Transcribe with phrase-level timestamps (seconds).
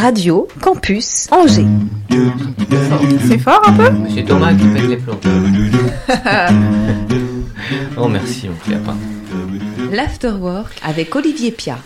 [0.00, 1.66] Radio Campus Angers.
[3.28, 5.20] C'est fort un peu C'est Thomas qui pète les plombs.
[7.98, 8.96] oh merci mon clépin.
[9.90, 11.78] L'Afterwork avec Olivier Pia.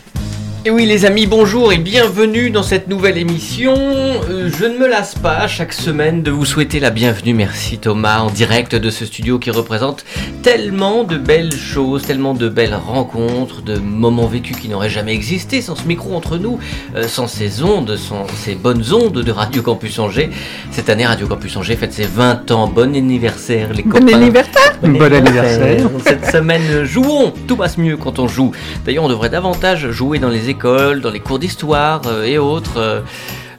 [0.67, 3.77] Et oui les amis, bonjour et bienvenue dans cette nouvelle émission.
[3.77, 7.35] Euh, je ne me lasse pas chaque semaine de vous souhaiter la bienvenue.
[7.35, 10.05] Merci Thomas en direct de ce studio qui représente
[10.43, 15.63] tellement de belles choses, tellement de belles rencontres, de moments vécus qui n'auraient jamais existé
[15.63, 16.59] sans ce micro entre nous,
[16.97, 20.31] euh, sans ces ondes, sans ces bonnes ondes de Radio Campus Angers.
[20.73, 22.67] Cette année Radio Campus Angers fête ses 20 ans.
[22.67, 24.15] Bon anniversaire les Bon copains.
[24.15, 25.89] anniversaire Bon Bon anniversaire.
[26.05, 27.33] Cette semaine, jouons.
[27.47, 28.51] Tout passe mieux quand on joue.
[28.85, 33.05] D'ailleurs, on devrait davantage jouer dans les écoles, dans les cours d'histoire euh, et autres.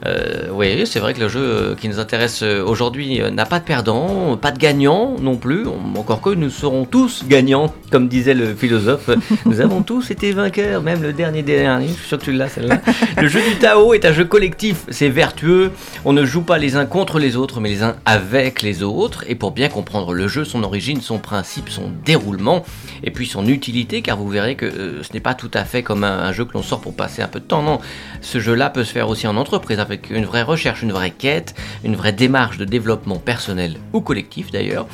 [0.06, 3.58] Euh, oui, c'est vrai que le jeu euh, qui nous intéresse euh, aujourd'hui n'a pas
[3.58, 5.66] de perdant, pas de gagnant non plus.
[5.96, 9.10] Encore que nous serons tous gagnants, comme disait le philosophe.
[9.46, 11.88] Nous avons tous été vainqueurs, même le dernier des derniers.
[11.88, 12.80] Je suis sûr que tu l'as celle-là.
[13.20, 15.72] Le jeu du Tao est un jeu collectif, c'est vertueux.
[16.04, 19.24] On ne joue pas les uns contre les autres, mais les uns avec les autres.
[19.28, 22.64] Et pour bien comprendre le jeu, son origine, son principe, son déroulement,
[23.02, 25.82] et puis son utilité, car vous verrez que euh, ce n'est pas tout à fait
[25.82, 27.62] comme un, un jeu que l'on sort pour passer un peu de temps.
[27.62, 27.80] Non,
[28.20, 31.54] ce jeu-là peut se faire aussi en entreprise avec une vraie recherche, une vraie quête,
[31.84, 34.86] une vraie démarche de développement personnel ou collectif d'ailleurs.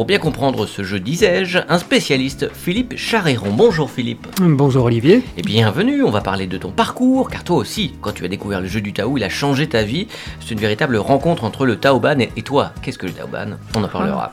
[0.00, 3.50] Pour bien comprendre ce jeu, disais-je, un spécialiste, Philippe Charéron.
[3.52, 4.26] Bonjour Philippe.
[4.40, 5.22] Bonjour Olivier.
[5.36, 8.62] Et bienvenue, on va parler de ton parcours, car toi aussi, quand tu as découvert
[8.62, 10.08] le jeu du Tao, il a changé ta vie.
[10.40, 12.72] C'est une véritable rencontre entre le Taoban et, toi.
[12.80, 13.58] Qu'est-ce que le Taoban?
[13.76, 14.30] On en parlera.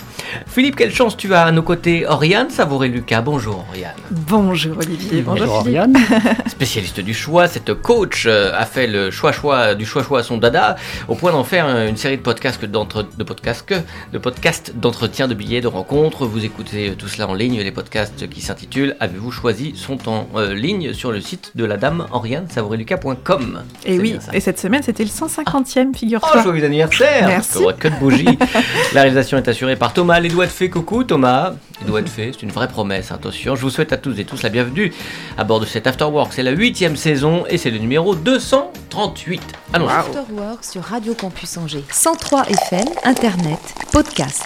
[0.47, 2.07] Philippe, quelle chance tu as à nos côtés.
[2.07, 3.91] Oriane Savouré Lucas, bonjour Oriane.
[4.09, 5.79] Bonjour Olivier, bonjour, Philippe.
[5.81, 5.97] Oriane.
[6.47, 10.23] Spécialiste du choix, cette coach euh, a fait le choix choix du choix choix à
[10.23, 10.77] son dada,
[11.09, 13.75] au point d'en faire euh, une série de podcasts d'entre de podcasts que
[14.13, 16.25] de podcasts d'entretien, de billets, de rencontres.
[16.25, 17.59] Vous écoutez euh, tout cela en ligne.
[17.61, 21.77] Les podcasts qui s'intitulent Avez-vous choisi sont en euh, ligne sur le site de la
[21.77, 23.63] dame Oriane Savoureluca.com.
[23.85, 26.43] Et oui, et cette semaine c'était le 150e, Oh, figure-toi.
[26.43, 27.59] joyeux anniversaire Merci.
[27.61, 28.37] Oh, Que de bougies
[28.93, 30.69] La réalisation est assurée par Thomas Les Doigts de Fée.
[30.69, 33.55] Coucou Thomas Les Doigts de Fée, c'est une vraie promesse, attention.
[33.55, 34.93] Je vous souhaite à tous et tous la bienvenue
[35.37, 36.33] à bord de cet Afterwork.
[36.33, 39.41] C'est la huitième saison et c'est le numéro 238.
[39.73, 39.91] Allons-y.
[39.91, 41.83] Afterwork sur Radio Campus Angers.
[41.91, 43.59] 103 FM, Internet,
[43.91, 44.43] podcast,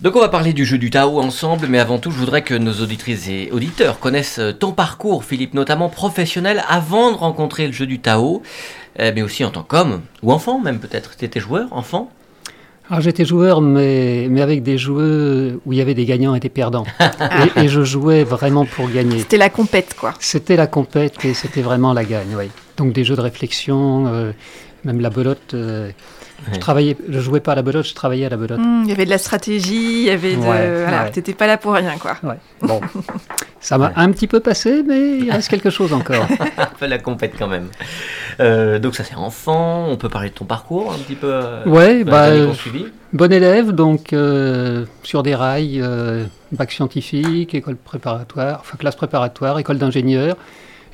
[0.00, 2.54] Donc on va parler du jeu du Tao ensemble, mais avant tout je voudrais que
[2.54, 7.72] nos auditrices et auditeurs connaissent euh, ton parcours, Philippe, notamment professionnel, avant de rencontrer le
[7.72, 8.42] jeu du Tao,
[9.00, 11.16] euh, mais aussi en tant qu'homme, ou enfant même peut-être.
[11.16, 12.10] T'étais joueur, enfant?
[12.90, 16.40] Alors j'étais joueur, mais, mais avec des jeux où il y avait des gagnants et
[16.40, 16.84] des perdants.
[17.56, 19.20] et, et je jouais vraiment pour gagner.
[19.20, 20.12] C'était la compète quoi.
[20.20, 22.50] C'était la compète et c'était vraiment la gagne, oui.
[22.76, 24.32] Donc des jeux de réflexion, euh,
[24.84, 25.54] même la belote.
[25.54, 25.90] euh.
[26.52, 28.58] Je travaillais, je jouais pas à la belote, je travaillais à la belote.
[28.58, 30.40] Hmm, Il y avait de la stratégie, il y avait de...
[30.40, 31.10] Ouais, voilà, ouais.
[31.10, 32.16] t'étais pas là pour rien quoi.
[32.22, 32.36] Ouais.
[32.62, 32.80] Bon,
[33.60, 36.26] ça m'a un petit peu passé, mais il reste quelque chose encore.
[36.58, 37.68] Un peu la compète quand même.
[38.38, 41.64] Euh, donc ça c'est enfant, on peut parler de ton parcours un petit peu euh,
[41.64, 42.52] Ouais, bah, euh,
[43.12, 49.58] Bon élève, donc euh, sur des rails, euh, bac scientifique, école préparatoire, enfin classe préparatoire,
[49.58, 50.36] école d'ingénieur.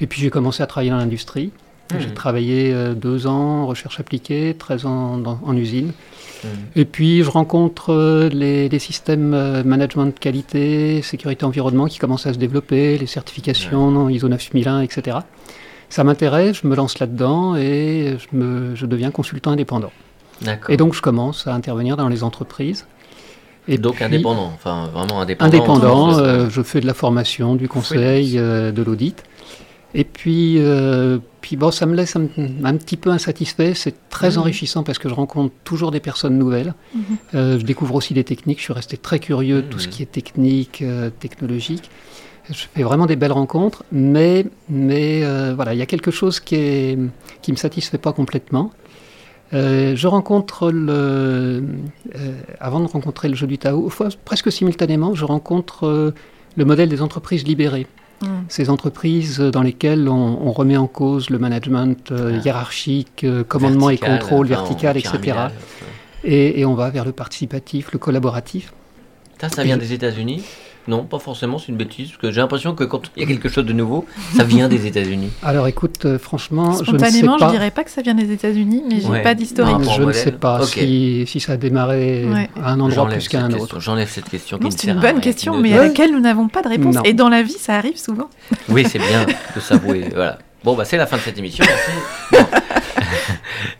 [0.00, 1.52] Et puis j'ai commencé à travailler dans l'industrie.
[2.00, 5.92] J'ai travaillé euh, deux ans en recherche appliquée, 13 ans dans- en usine.
[6.44, 6.50] Mhm.
[6.76, 11.98] Et puis je rencontre euh, les, les systèmes euh, management de qualité, sécurité environnement qui
[11.98, 15.18] commencent à se développer, les certifications ISO 9001, etc.
[15.88, 19.92] Ça m'intéresse, je me lance là-dedans et je, me, je deviens consultant indépendant.
[20.72, 22.86] Et donc je commence à intervenir dans les entreprises.
[23.68, 25.46] Et donc puis- indépendant, enfin vraiment indépendant.
[25.48, 29.22] Indépendant, euh, je fais de la formation, du conseil, euh, de l'audit.
[29.94, 32.26] Et puis, euh, puis bon, ça me laisse un,
[32.64, 33.74] un petit peu insatisfait.
[33.74, 34.38] C'est très Mhm.
[34.38, 36.74] enrichissant parce que je rencontre toujours des personnes nouvelles.
[36.94, 37.02] Mhm.
[37.34, 38.58] Euh, je découvre aussi des techniques.
[38.58, 39.92] Je suis resté très curieux de tout ce Mhm.
[39.92, 41.90] qui est technique, euh, technologique.
[42.48, 46.40] Je fais vraiment des belles rencontres, mais, mais euh, voilà, il y a quelque chose
[46.40, 46.98] qui est
[47.42, 48.70] qui me satisfait pas complètement.
[49.54, 51.60] Euh, je rencontre le, euh,
[52.58, 56.14] avant de rencontrer le jeu du Tao, fois, presque simultanément, je rencontre euh,
[56.56, 57.86] le modèle des entreprises libérées.
[58.22, 58.44] Hmm.
[58.48, 62.42] Ces entreprises dans lesquelles on, on remet en cause le management euh, Ah.
[62.44, 65.38] hiérarchique, euh, commandement vertical, et contrôle vertical, etc.
[66.24, 68.72] et on va vers le participatif, le collaboratif.
[69.40, 70.44] Ça, ça vient des États-Unis?
[70.88, 73.28] Non, pas forcément, c'est une bêtise, parce que j'ai l'impression que quand il y a
[73.28, 74.04] quelque chose de nouveau,
[74.36, 75.30] ça vient des États-Unis.
[75.44, 77.50] Alors écoute, euh, franchement, je ne sais Spontanément, je pas.
[77.52, 79.22] dirais pas que ça vient des États-Unis, mais j'ai Ouais.
[79.22, 79.76] pas d'historique.
[79.96, 82.50] Je ne sais pas si, si ça a démarré Ouais.
[82.60, 83.78] à un endroit plus qu'à un autre.
[83.78, 86.20] J'enlève cette question qui Non, ne c'est une bonne question, qui mais à laquelle nous
[86.20, 86.96] n'avons pas de réponse.
[86.96, 87.02] Non.
[87.04, 88.28] Et dans la vie, ça arrive souvent.
[88.68, 89.24] Oui, c'est bien
[89.54, 90.08] de s'avouer.
[90.14, 90.38] voilà.
[90.64, 91.64] Bon, bah c'est la fin de cette émission.
[92.32, 92.44] merci.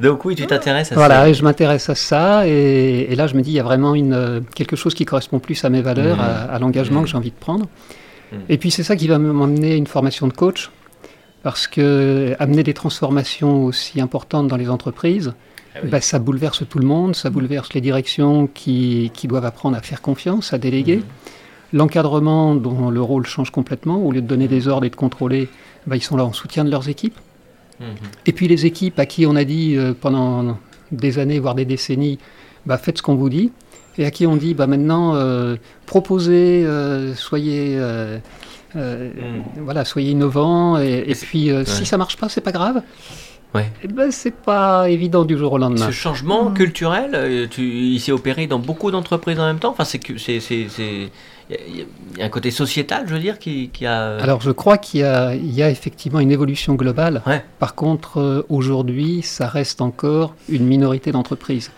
[0.01, 1.29] Donc oui, tu t'intéresses à Voilà, ça.
[1.29, 3.95] et je m'intéresse à ça, et, et là je me dis, il y a vraiment
[3.95, 6.23] une, euh, quelque chose qui correspond plus à mes valeurs, Mhm.
[6.23, 7.67] à, à l'engagement que j'ai envie de prendre.
[8.33, 8.41] Mhm.
[8.49, 10.71] Et puis c'est ça qui va m'emmener à une formation de coach,
[11.43, 15.33] parce que amener des transformations aussi importantes dans les entreprises,
[15.75, 15.91] Ah oui.
[15.91, 19.81] bah, ça bouleverse tout le monde, ça bouleverse les directions qui, qui doivent apprendre à
[19.83, 20.97] faire confiance, à déléguer.
[20.99, 21.03] Mhm.
[21.75, 25.49] L'encadrement dont le rôle change complètement, au lieu de donner des ordres et de contrôler,
[25.87, 27.17] bah, ils sont là en soutien de leurs équipes.
[27.83, 27.97] Mhm.
[28.27, 30.59] Et puis les équipes à qui on a dit euh, pendant
[30.91, 32.19] des années, voire des décennies,
[32.67, 33.51] bah, faites ce qu'on vous dit,
[33.99, 35.57] et à qui on dit bah, maintenant euh,
[35.87, 38.19] proposez, euh, soyez, euh,
[38.77, 39.11] euh,
[39.59, 41.15] voilà, soyez innovants, et, Mm.
[41.23, 41.65] Puis euh, ouais.
[41.67, 42.83] si ça marche pas, c'est pas grave.
[43.55, 43.71] Ouais.
[43.85, 45.87] Et ben c'est pas évident du jour au lendemain.
[45.87, 46.55] Ce changement Mhm.
[46.55, 49.71] culturel, tu, il s'est opéré dans beaucoup d'entreprises en même temps?
[49.73, 51.11] Enfin, c'est que c'est, c'est, c'est-
[51.69, 54.17] il y a- un côté sociétal, je veux dire, qui, qui a.
[54.19, 57.23] Alors je crois qu'il y a, il y a effectivement une évolution globale.
[57.27, 57.43] Ouais.
[57.59, 61.71] Par contre, euh, aujourd'hui, ça reste encore une minorité d'entreprises.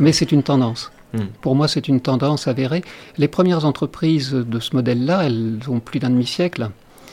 [0.00, 0.90] Mais c'est une tendance.
[1.14, 1.26] Hmm.
[1.40, 2.82] Pour moi, c'est une tendance avérée.
[3.18, 6.70] Les premières entreprises de ce modèle-là, elles ont plus d'un demi-siècle.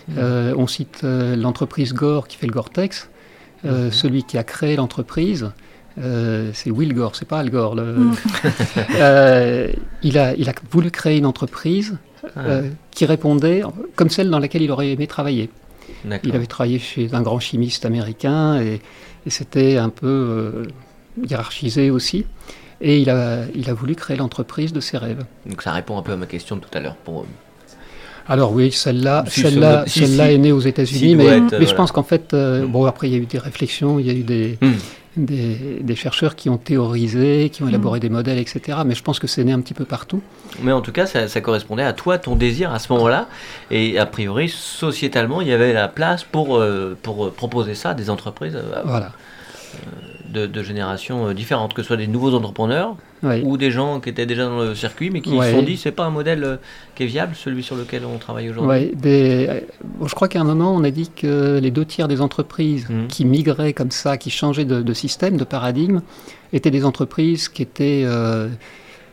[0.07, 0.13] Hmm.
[0.17, 3.09] Euh, on cite euh, l'entreprise Gore qui fait le Gore-Tex.
[3.65, 3.91] Euh, Mhm.
[3.93, 5.51] Celui qui a créé l'entreprise,
[6.01, 7.75] euh, c'est Will Gore, c'est pas Al Gore.
[7.75, 8.15] le- Mm.
[8.99, 9.67] Euh,
[10.01, 11.97] il, a, il a voulu créer une entreprise
[12.35, 13.61] Ah, euh, qui répondait
[13.95, 15.49] comme celle dans laquelle il aurait aimé travailler.
[16.23, 18.81] Il avait travaillé chez un grand chimiste américain et,
[19.25, 20.65] et c'était un peu euh,
[21.27, 22.25] hiérarchisé aussi.
[22.81, 25.23] Et il a, il a voulu créer l'entreprise de ses rêves.
[25.45, 26.95] Donc ça répond un peu à ma question de tout à l'heure.
[26.95, 27.25] Pour...
[28.27, 30.33] Alors oui, celle-là, Si, celle-là, si, celle-là si.
[30.33, 32.71] est née aux États-Unis, mais, être, mais je pense qu'en fait, euh, Mm.
[32.71, 34.73] bon après il y a eu des réflexions, il y a eu des, Hmm.
[35.17, 38.79] Des, des chercheurs qui ont théorisé, qui ont élaboré des modèles, etc.
[38.85, 40.21] Mais je pense que c'est né un petit peu partout.
[40.61, 43.27] Mais en tout cas, ça, ça correspondait à toi, ton désir à ce moment-là.
[43.71, 47.91] Et a priori, sociétalement, il y avait la place pour, euh, pour euh, proposer ça
[47.91, 49.11] à des entreprises euh, Voilà.
[50.33, 53.41] De, de générations euh, différentes, que ce soit des nouveaux entrepreneurs Oui.
[53.43, 55.91] ou des gens qui étaient déjà dans le circuit, mais qui se sont dit c'est
[55.91, 56.55] pas un modèle euh,
[56.95, 58.91] qui est viable, celui sur lequel on travaille aujourd'hui.
[58.95, 62.19] Des- bon, je crois qu'à un moment, on a dit que les deux tiers des
[62.19, 63.07] entreprises Mhm.
[63.07, 66.01] qui migraient comme ça, qui changeaient de, de système, de paradigme,
[66.51, 68.47] étaient des entreprises qui étaient euh,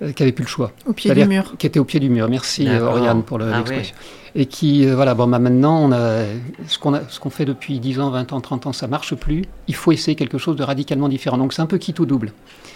[0.03, 1.55] euh, qui n'avaient plus le choix, Au pied du C'est-à-dire mur.
[1.59, 2.29] qui étaient au pied du mur.
[2.29, 2.81] Merci euh.
[2.87, 3.95] Oriane pour le- Ah l'expression.
[4.37, 6.23] Et qui, euh, voilà, bon, bah, maintenant, on a,
[6.69, 9.45] ce qu'on fait depuis 10 ans, 20 ans, 30 ans, ça marche plus.
[9.67, 11.37] Il faut essayer quelque chose de radicalement différent.
[11.37, 12.33] Donc c'est un peu qui tout double.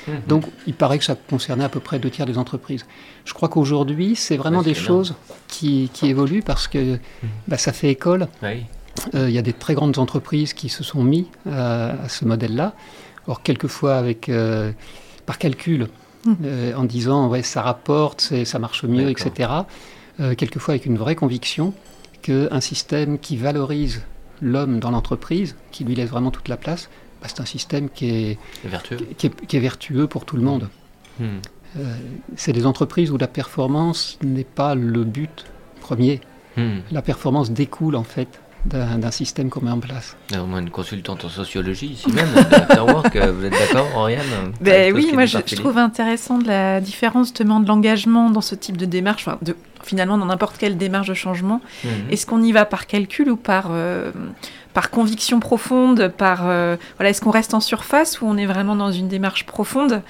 [0.09, 0.15] Mhm.
[0.27, 2.85] Donc il paraît que ça concernait à peu près deux tiers des entreprises.
[3.25, 4.85] Je crois qu'aujourd'hui, c'est vraiment des énorme.
[4.87, 5.15] choses
[5.47, 6.99] qui, qui évoluent parce que
[7.47, 8.27] bah, ça fait école.
[8.43, 8.65] Oui.
[9.15, 12.25] Euh, Il y a des très grandes entreprises qui se sont mis euh, à ce
[12.25, 12.75] modèle-là.
[13.29, 14.73] Or, quelquefois, avec, euh,
[15.25, 15.87] par calcul,
[16.27, 19.51] Euh, en disant ouais, ça rapporte, c'est- ça marche mieux, etc.
[20.21, 21.75] Euh, quelquefois, avec une vraie conviction
[22.23, 24.03] qu'un système qui valorise
[24.41, 26.89] l'homme dans l'entreprise, qui lui laisse vraiment toute la place,
[27.21, 28.97] bah, c'est un système qui est, vertueux.
[29.19, 30.69] qui, est, qui est vertueux pour tout le monde.
[31.21, 31.25] Hmm.
[31.77, 31.95] Euh,
[32.37, 35.45] c'est des entreprises où la performance n'est pas le but
[35.81, 36.21] premier.
[36.57, 36.79] Hmm.
[36.93, 40.17] La performance découle en fait d'un système qu'on met en place.
[40.31, 43.45] Il y a au moins une consultante en sociologie ici même, de Afterwork, euh, vous
[43.45, 44.25] êtes d'accord, Oriane
[44.61, 48.77] Ben oui, moi je, trouve intéressant de la différence justement de l'engagement dans ce type
[48.77, 51.61] de démarche, enfin, de, finalement dans n'importe quelle démarche de changement.
[51.85, 51.91] Mhm.
[52.11, 54.11] Est-ce qu'on y va par calcul ou par, euh,
[54.75, 58.75] par conviction profonde par, euh, voilà, Est-ce qu'on reste en surface ou on est vraiment
[58.77, 60.03] dans une démarche profonde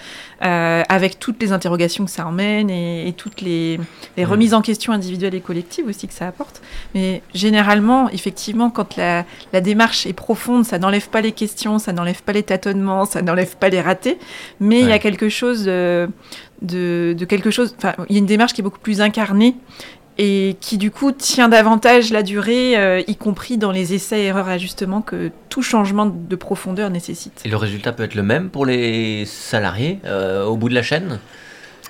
[0.43, 3.79] euh, avec toutes les interrogations que ça emmène et, et toutes les,
[4.17, 4.31] les Mhm.
[4.31, 6.63] remises en question individuelles et collectives aussi que ça apporte
[6.95, 11.93] Mais généralement, effectivement, quand la, la démarche est profonde, ça n'enlève pas les questions, ça
[11.93, 14.19] n'enlève pas les tâtonnements, ça n'enlève pas les ratés,
[14.61, 16.09] mais il y a quelque chose de,
[16.63, 17.75] de, de quelque chose.
[17.77, 19.55] Enfin, il y a une démarche qui est beaucoup plus incarnée
[20.19, 24.49] et qui du coup tient davantage la durée, euh, y compris dans les essais, erreurs,
[24.49, 27.41] ajustements que tout changement de profondeur nécessite.
[27.45, 30.83] Et le résultat peut être le même pour les salariés euh, au bout de la
[30.83, 31.19] chaîne?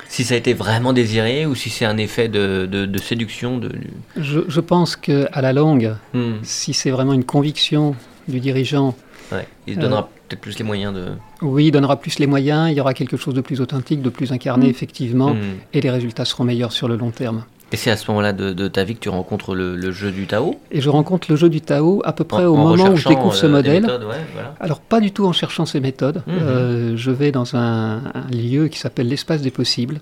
[0.09, 3.59] Si ça a été vraiment désiré ou si c'est un effet de, de- de séduction
[3.59, 3.73] de...
[4.17, 6.35] Je, je pense qu'à la longue, Hmm.
[6.43, 7.95] si c'est vraiment une conviction
[8.29, 8.95] du dirigeant,
[9.33, 9.49] Ouais.
[9.67, 9.83] Il se Euh.
[9.83, 11.07] donnera peut-être plus les moyens de...
[11.41, 14.11] oui, il donnera plus les moyens, il y aura quelque chose de plus authentique, de
[14.11, 14.71] plus incarné, Mm.
[14.71, 15.41] effectivement, Hmm.
[15.73, 17.45] et les résultats seront meilleurs sur le long terme.
[17.75, 20.13] Et c'est à ce moment-là de, de ta vie que tu rencontres le, le jeu
[20.13, 22.69] du Tao Et je rencontre le jeu du Tao à peu près en- au en
[22.69, 23.83] moment où je découvre ce euh, modèle.
[23.83, 24.55] méthodes, ouais, voilà.
[24.61, 26.23] Alors pas du tout en cherchant ces méthodes.
[26.29, 26.35] Mhm.
[26.41, 30.01] Euh, je vais dans un, un lieu qui s'appelle l'espace des possibles,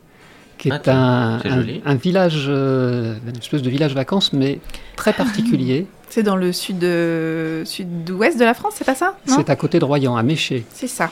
[0.59, 1.41] qui Ah, est tiens,
[1.87, 4.59] un, village, euh, une espèce de village vacances, mais
[4.97, 5.87] très particulier.
[6.11, 9.17] C'est dans le sud-ouest de la France, c'est pas ça?
[9.25, 10.67] C'est à côté de Royan, à Méché.
[10.69, 11.11] C'est ça.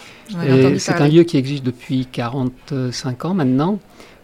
[0.76, 3.78] C'est un lieu qui existe depuis 45 ans maintenant,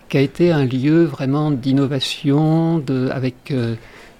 [0.09, 3.75] qui a été un lieu vraiment d'innovation, avec euh,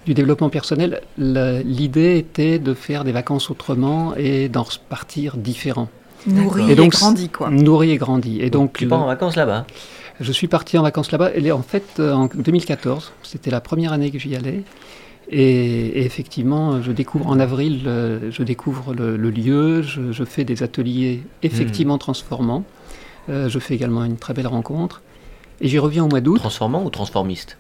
[0.05, 1.01] du développement personnel.
[1.19, 5.89] L'idée était de faire des vacances autrement et d'en repartir différent.
[6.27, 7.51] Nourri Et et, donc, grandi, quoi.
[7.51, 8.41] nourri et grandi.
[8.41, 9.67] Et donc, tu pars en vacances là-bas
[10.21, 11.31] je suis parti en vacances là-bas.
[11.35, 14.63] Et En fait, euh, en 2014, c'était la première année que j'y allais.
[15.29, 15.41] Et,
[15.89, 20.45] et effectivement, je découvre en avril, euh, je découvre le, le lieu, je, je fais
[20.45, 22.65] des ateliers effectivement transformants.
[23.29, 25.03] Euh, je fais également une très belle rencontre.
[25.61, 27.57] Et j'y reviens au mois d'août, Transformant ou transformiste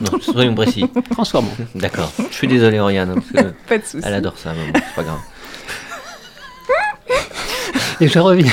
[0.00, 0.84] Non, soyons précis.
[1.10, 1.50] transformant.
[1.74, 2.12] D'accord.
[2.30, 4.04] Je suis désolé, Oriane, parce que Pas de souci.
[4.06, 5.18] elle adore ça, mais bon, c'est pas grave.
[8.00, 8.50] Et je reviens,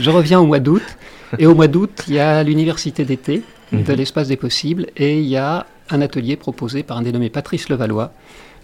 [0.00, 0.82] je reviens au mois d'août.
[1.38, 3.42] Et au mois d'août, il y a l'université d'été
[3.72, 3.92] de Mhm.
[3.96, 8.12] l'espace des possibles et il y a un atelier proposé par un dénommé Patrice Levallois.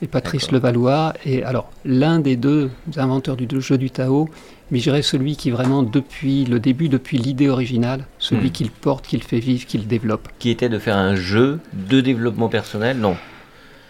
[0.03, 0.51] Et Patrice.
[0.53, 4.29] Levallois est alors l'un des deux inventeurs du jeu du Tao,
[4.71, 8.53] mais je dirais celui qui vraiment depuis le début, depuis l'idée originale, celui Mhm.
[8.53, 10.29] qu'il porte, qu'il fait vivre, qu'il développe.
[10.39, 13.17] Qui était de faire un jeu de développement personnel Non?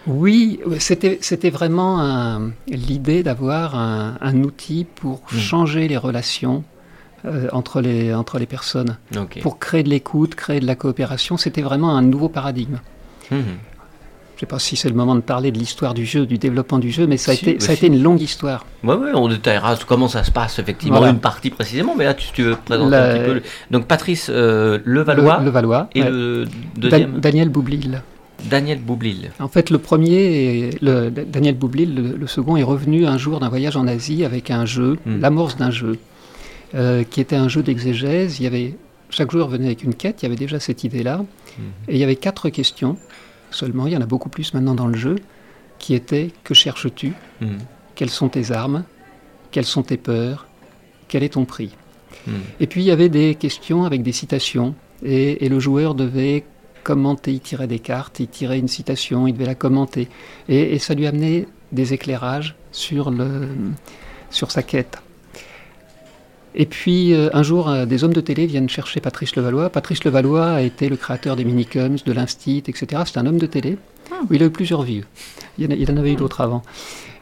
[0.06, 5.38] Oui, c'était vraiment l'idée d'avoir un, un outil pour Mhm.
[5.38, 6.62] changer les relations
[7.24, 8.98] euh, entre, les, entre les personnes.
[9.42, 11.36] Pour créer de l'écoute, créer de la coopération.
[11.36, 12.78] C'était vraiment un nouveau paradigme.
[13.32, 13.42] Mhm.
[14.36, 16.36] Je ne sais pas si c'est le moment de parler de l'histoire du jeu, du
[16.36, 17.86] développement du jeu, mais ça a, Si, été, bah ça a si.
[17.86, 18.66] été une longue histoire.
[18.84, 21.12] Ouais, ouais, on détaillera comment ça se passe, effectivement, Voilà.
[21.14, 23.32] une partie précisément, mais là, tu, tu veux présenter La- un petit peu.
[23.32, 25.88] le- Donc, Patrice euh, Levallois Le, le Valois.
[25.94, 26.10] et ouais.
[26.10, 26.50] le Da-
[26.90, 28.02] deuxième, Daniel Boublil.
[28.44, 29.30] Daniel Boublil.
[29.40, 30.12] En fait, le premier,
[30.68, 34.22] est- le, Daniel Boublil, le, le second, est revenu un jour d'un voyage en Asie
[34.26, 35.18] avec un jeu, Hmm.
[35.18, 35.96] l'amorce d'un jeu,
[36.74, 38.38] euh, qui était un jeu d'exégèse.
[38.38, 38.74] Il y avait,
[39.08, 41.16] chaque joueur venait avec une quête, il y avait déjà cette idée-là.
[41.58, 41.64] Mhm.
[41.88, 42.98] Et il y avait quatre questions
[43.50, 45.16] seulement, il y en a beaucoup plus maintenant dans le jeu,
[45.78, 47.58] qui étaient Que cherches-tu Mhm.
[47.94, 48.84] Quelles sont tes armes
[49.50, 50.46] Quelles sont tes peurs
[51.08, 51.74] Quel est ton prix?
[52.26, 52.34] Mhm.
[52.60, 54.74] Et puis il y avait des questions avec des citations,
[55.04, 56.44] et, et le joueur devait
[56.82, 60.08] commenter, il tirait des cartes, il tirait une citation, il devait la commenter,
[60.48, 63.48] et, et ça lui amenait des éclairages sur, le,
[64.30, 64.98] sur sa quête.
[66.56, 69.68] Et puis euh, un jour, euh, des hommes de télé viennent chercher Patrice Levallois.
[69.70, 73.02] Patrice Levallois a été le créateur des Minicums, de l'Instit, etc.
[73.04, 73.76] C'est un homme de télé.
[74.12, 74.20] Ah.
[74.30, 75.02] où il a eu plusieurs vies.
[75.58, 76.62] Il y en, avait eu d'autres avant.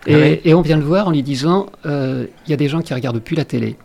[0.07, 0.41] Et, Ah ouais.
[0.45, 2.93] et on vient le voir en lui disant euh, il y a des gens qui
[2.93, 3.77] regardent plus la télé.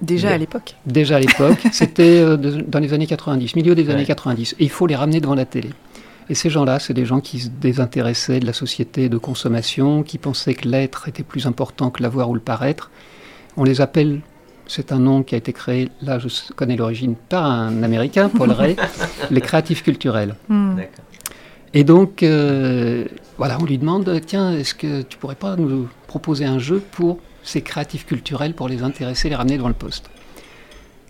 [0.00, 0.76] Déjà à l'époque.
[0.86, 3.94] Déjà à l'époque, c'était euh, dans les années 90, milieu des Ouais.
[3.94, 4.54] années 90.
[4.60, 5.70] Et il faut les ramener devant la télé.
[6.30, 10.18] Et ces gens-là, c'est des gens qui se désintéressaient de la société de consommation, qui
[10.18, 12.90] pensaient que l'être était plus important que l'avoir ou le paraître.
[13.56, 14.20] On les appelle,
[14.66, 18.50] c'est un nom qui a été créé, là je connais l'origine, par un Américain, Paul
[18.50, 18.76] Ray,
[19.30, 20.36] les créatifs culturels.
[20.48, 20.76] Hmm.
[21.74, 23.04] Et donc, euh,
[23.36, 27.18] voilà, on lui demande, tiens, est-ce que tu pourrais pas nous proposer un jeu pour
[27.42, 30.08] ces créatifs culturels, pour les intéresser, les ramener devant le poste?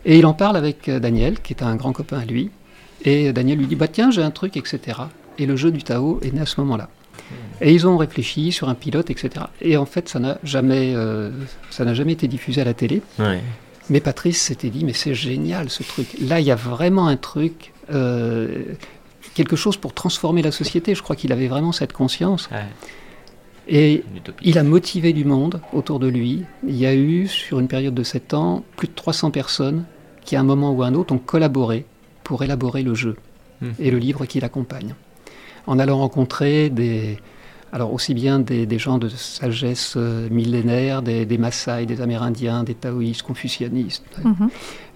[0.06, 2.50] Et il en parle avec euh, Daniel, qui est un grand copain à lui.
[3.04, 4.80] Et Daniel lui dit, bah tiens, j'ai un truc, etc.
[5.38, 6.88] Et le jeu du Tao est né à ce moment-là.
[7.60, 9.46] Et ils ont réfléchi sur un pilote, etc.
[9.60, 11.30] Et en fait, ça n'a jamais, euh,
[11.70, 13.00] ça n'a jamais été diffusé à la télé.
[13.18, 13.40] Ouais.
[13.90, 16.06] Mais Patrice s'était dit, mais c'est génial ce truc.
[16.20, 18.62] Là, il y a vraiment un truc, euh,
[19.34, 20.94] quelque chose pour transformer la société.
[20.94, 22.48] Je crois qu'il avait vraiment cette conscience.
[22.50, 22.64] Ouais.
[23.66, 24.04] Et
[24.42, 26.42] il a motivé du monde autour de lui.
[26.66, 29.84] Il y a eu, sur une période de 7 ans, plus de 300 personnes
[30.24, 31.86] qui, à un moment ou à un autre, ont collaboré
[32.24, 33.16] pour élaborer le jeu
[33.60, 33.74] Mhm.
[33.78, 34.94] et le livre qui l'accompagne.
[35.66, 37.18] En allant rencontrer des,
[37.72, 42.64] alors aussi bien des, des gens de sagesse euh, millénaire, des, des Maasai, des Amérindiens,
[42.64, 44.48] des taoïstes, confucianistes, Mhm.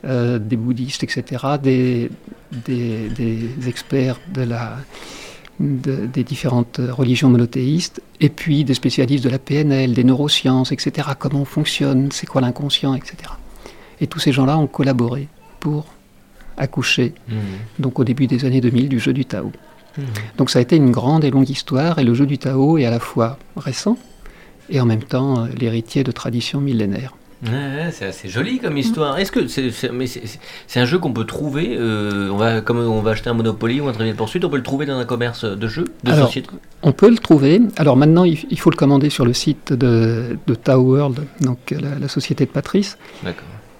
[0.04, 2.10] euh, des bouddhistes, etc., des,
[2.66, 4.76] des, des experts de la,
[5.58, 11.08] de- des différentes religions monothéistes, et puis des spécialistes de la PNL, des neurosciences, etc.,
[11.18, 13.14] comment on fonctionne, c'est quoi l'inconscient, etc.
[14.00, 15.28] Et tous ces gens-là ont collaboré
[15.60, 15.86] pour
[16.58, 17.34] accoucher, Mhm.
[17.80, 19.50] donc au début des années 2000, du jeu du Tao.
[20.36, 22.84] Donc ça a été une grande et longue histoire, et le jeu du Tao est
[22.84, 23.96] à la fois récent
[24.70, 27.14] et en même temps euh, l'héritier de traditions millénaires.
[27.44, 29.16] Ouais, c'est assez joli comme histoire.
[29.16, 33.30] Est-ce que c'est un jeu qu'on peut trouver euh, on va, Comme on va acheter
[33.30, 35.84] un Monopoly ou un Trivial Poursuite, on peut le trouver dans un commerce de jeux,
[36.02, 36.50] de Alors, société?
[36.82, 37.60] On peut le trouver.
[37.76, 41.70] Alors maintenant, il, il faut le commander sur le site de, de Tao World, donc
[41.70, 42.98] euh, la, la société de Patrice.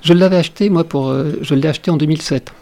[0.03, 2.53] Je l'avais acheté, moi, pour, je l'ai acheté en 2007.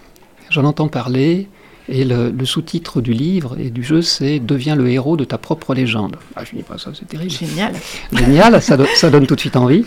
[0.49, 1.49] J'en entends parler,
[1.89, 5.39] et le, le sous-titre du livre et du jeu, c'est Deviens le héros de ta
[5.39, 6.17] propre légende.
[6.35, 7.31] Ah, je dis pas ça, c'est terrible.
[7.31, 7.75] Génial.
[8.13, 9.85] Génial, ça, do- ça donne tout de suite envie.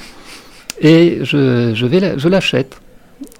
[0.81, 2.79] Et je, je, vais la- je l'achète.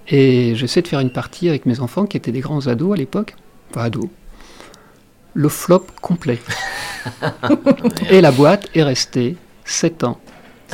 [0.09, 2.97] Et j'essaie de faire une partie avec mes enfants qui étaient des grands ados à
[2.97, 3.35] l'époque.
[3.71, 4.07] Pas ados.
[5.35, 6.39] Le flop complet.
[8.09, 10.19] Et la boîte est restée 7 ans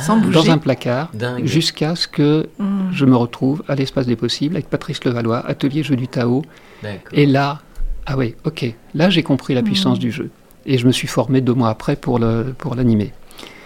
[0.00, 0.50] Sans dans bouger.
[0.50, 1.44] un placard Dingue.
[1.46, 2.90] jusqu'à ce que Hmm.
[2.92, 6.42] je me retrouve à l'espace des possibles avec Patrice Levallois, atelier jeu du Tao.
[6.82, 7.00] D'accord.
[7.12, 7.60] Et là,
[8.06, 10.02] ah oui, ok, là j'ai compris la puissance Mhm.
[10.02, 10.30] du jeu.
[10.64, 13.12] Et je me suis formé deux mois après pour le pour l'animer.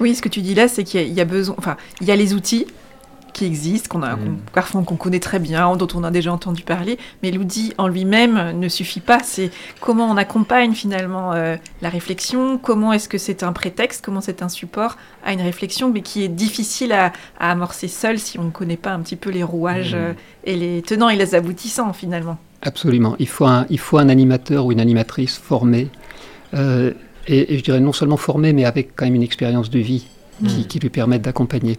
[0.01, 1.55] Oui, ce que tu dis là, c'est qu'il y, a- il y a besoin.
[1.59, 2.67] Enfin, il y a les outils.
[3.33, 4.83] qui existent, qu'on a, Mm.
[4.85, 8.69] qu'on- connaît très bien, dont on a déjà entendu parler, mais l'outil en lui-même ne
[8.69, 9.21] suffit pas.
[9.23, 14.21] C'est comment on accompagne finalement euh, la réflexion, comment est-ce que c'est un prétexte, comment
[14.21, 18.37] c'est un support à une réflexion, mais qui est difficile à, à amorcer seul si
[18.41, 19.99] on ne connaît pas un petit peu les rouages Mm.
[19.99, 20.13] euh,
[20.45, 22.37] et les tenants et les aboutissants finalement.
[22.63, 23.17] Absolument.
[23.19, 25.89] Il faut un, il faut un animateur ou une animatrice formé.
[26.55, 26.93] euh,
[27.27, 30.07] et, et je dirais non seulement formé, mais avec quand même une expérience de vie
[30.47, 30.65] qui, Mm.
[30.67, 31.79] qui lui permette d'accompagner.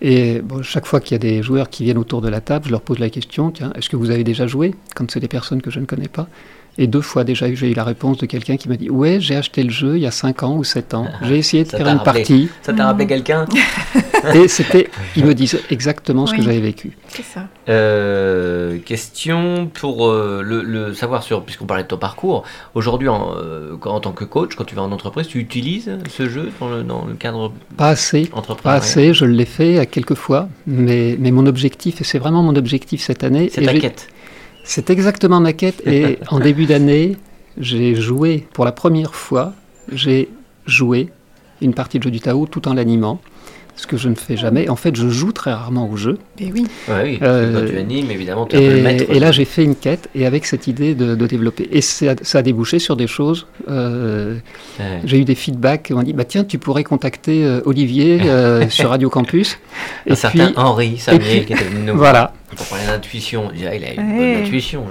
[0.00, 2.64] Et bon, chaque fois qu'il y a des joueurs qui viennent autour de la table,
[2.66, 5.28] je leur pose la question, tiens, est-ce que vous avez déjà joué Quand c'est des
[5.28, 6.26] personnes que je ne connais pas?
[6.78, 9.36] Et deux fois déjà, j'ai eu la réponse de quelqu'un qui m'a dit, ouais, j'ai
[9.36, 11.06] acheté le jeu il y a 5 ans ou 7 ans.
[11.22, 12.20] J'ai essayé de Ça faire une rappelé.
[12.20, 12.48] partie.
[12.62, 13.44] Ça t'a rappelé quelqu'un?
[14.34, 16.96] Et c'était, ils me disent exactement ce que j'avais vécu.
[17.08, 17.48] C'est ça.
[17.68, 23.34] Euh, question pour euh, le, le savoir sur, puisqu'on parlait de ton parcours, aujourd'hui en,
[23.36, 26.68] euh, en tant que coach, quand tu vas en entreprise, tu utilises ce jeu dans
[26.68, 28.30] le, dans le cadre Pas assez.
[28.32, 32.18] entreprise Pas assez, je l'ai fait à quelques fois, mais, mais mon objectif, et c'est
[32.18, 34.08] vraiment mon objectif cette année, C'est ta quête.
[34.64, 35.82] c'est exactement ma quête.
[35.86, 37.16] Et en début d'année,
[37.58, 39.52] j'ai joué pour la première fois,
[39.92, 40.28] j'ai
[40.66, 41.10] joué
[41.60, 43.20] une partie de jeu du Tao tout en l'animant,
[43.74, 44.68] ce que je ne fais jamais.
[44.68, 46.18] En fait, je joue très rarement au jeu.
[46.38, 46.66] Et oui.
[46.88, 49.04] Ouais, oui, Euh, quand tu animes, évidemment, tu le maître.
[49.10, 51.68] Et, et là, j'ai fait une quête, et avec cette idée de, de développer.
[51.72, 53.46] Et ça, ça a débouché sur des choses.
[53.68, 54.36] euh,
[54.78, 55.00] Ouais.
[55.04, 58.68] j'ai eu des feedbacks qui m'ont dit bah, tiens, tu pourrais contacter euh, Olivier euh,
[58.68, 59.58] sur Radio Campus.
[60.08, 62.32] Un certain Henri Samier puis- qui était venu nous voilà.
[62.56, 63.50] pour parler d'intuition.
[63.56, 64.34] Il a une Ouais.
[64.34, 64.84] bonne intuition.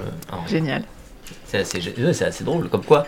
[0.48, 0.82] Génial.
[1.46, 3.06] C'est assez, assez drôle, comme quoi,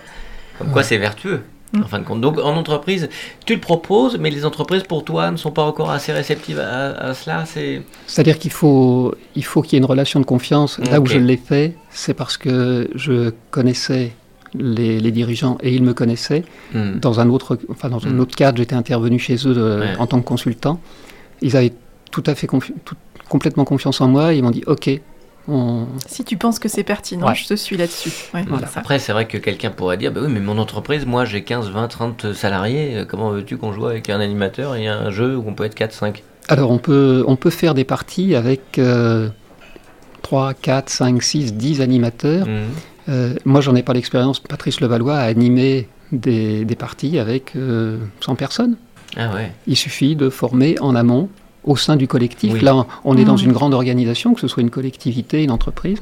[0.59, 1.41] comme quoi c'est vertueux.
[1.75, 1.83] Mm.
[1.83, 2.21] En fin de compte.
[2.21, 3.09] Donc en entreprise,
[3.47, 6.93] tu le proposes, mais les entreprises pour toi ne sont pas encore assez réceptives à,
[6.93, 7.45] à cela.
[7.47, 10.79] C'est C'est-à-dire qu'il faut, il faut qu'il y ait une relation de confiance.
[10.91, 14.13] Là où je l'ai fait, c'est parce que je connaissais
[14.57, 16.45] les, les dirigeants et ils me connaissaient.
[16.73, 16.99] Hmm.
[17.01, 18.21] Dans un autre, enfin dans un Mm.
[18.21, 19.97] autre cadre, j'étais intervenu chez eux de- Ouais.
[19.99, 20.81] en tant que consultant.
[21.43, 21.73] Ils avaient
[22.13, 22.95] tout à fait confi- tout-
[23.29, 24.33] complètement confiance en moi.
[24.33, 24.89] Ils m'ont dit OK.
[25.49, 27.35] On- Si tu penses que c'est pertinent, Ouais.
[27.35, 28.11] je te suis là-dessus.
[28.35, 28.69] Ouais, Voilà.
[28.77, 31.71] Après, c'est vrai que quelqu'un pourrait dire, bah oui, mais mon entreprise, moi j'ai 15,
[31.71, 35.45] 20, 30 salariés, euh, comment veux-tu qu'on joue avec un animateur et un jeu où
[35.47, 39.29] on peut être 4, 5 Alors on peut, on peut faire des parties avec euh,
[40.23, 42.47] 3, 4, 5, 6, 10 animateurs.
[42.47, 42.63] Hmm.
[43.11, 44.41] Euh, moi, j'en ai pas l'expérience.
[44.41, 48.77] Patrice Levallois a animé des, des parties avec euh, 100 personnes.
[49.17, 49.53] Ah ouais.
[49.67, 51.29] Il suffit de former en amont
[51.65, 52.53] au sein du collectif.
[52.55, 52.61] Oui.
[52.61, 53.45] Là, on est dans Mhm.
[53.45, 55.99] une grande organisation, que ce soit une collectivité, une entreprise.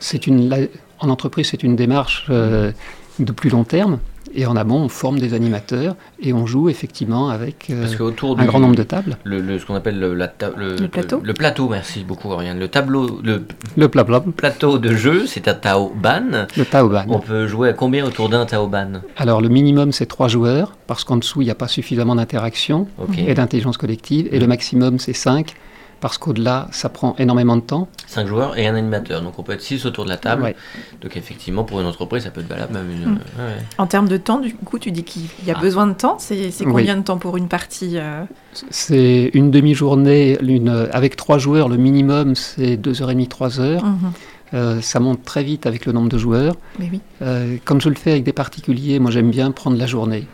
[0.00, 0.66] C'est une, la-
[1.00, 2.72] en entreprise, c'est une démarche euh,
[3.18, 3.98] de plus long terme.
[4.34, 8.34] Et en amont, on forme des animateurs et on joue effectivement avec euh, Parce un
[8.42, 9.16] du grand nombre de tables.
[9.24, 11.20] le, le- ce qu'on appelle le, la ta- le, Le plateau.
[11.22, 12.58] le, plateau, merci beaucoup Oriane.
[12.58, 13.42] Le tableau, le
[13.76, 16.46] Le plateau de jeu, c'est un Taoban.
[16.56, 17.04] le Taoban.
[17.08, 19.02] On peut jouer à combien autour d'un Taoban?
[19.16, 22.86] Alors, le minimum, c'est trois joueurs, parce qu'en dessous, il n'y a pas suffisamment d'interaction
[23.18, 24.28] et d'intelligence collective.
[24.32, 25.54] Et le maximum, c'est 5,
[26.02, 27.88] parce qu'au-delà, ça prend énormément de temps.
[28.08, 29.22] 5 joueurs et un animateur.
[29.22, 30.42] Donc on peut être 6 autour de la table.
[30.42, 30.56] Ouais.
[31.00, 33.04] Donc effectivement, pour une entreprise, ça peut être valable même une.
[33.12, 33.18] Mm.
[33.38, 33.56] ouais.
[33.78, 35.60] En termes de temps, du coup, tu dis qu'il y a Ah.
[35.60, 36.16] besoin de temps.
[36.18, 36.72] C'est c'est Oui.
[36.72, 38.24] combien de temps pour une partie euh,
[38.70, 43.82] C'est une demi-journée, une- avec trois joueurs, le minimum, c'est 2h30, 3h.
[43.82, 44.12] mhm.
[44.54, 46.56] Euh, ça monte très vite avec le nombre de joueurs.
[46.78, 47.00] Mais oui.
[47.22, 50.26] Euh, comme je le fais avec des particuliers, moi j'aime bien prendre la journée.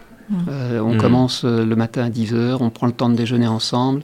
[0.48, 0.98] Euh, on Mm.
[0.98, 4.02] commence euh, le matin à 10h, on prend le temps de déjeuner ensemble.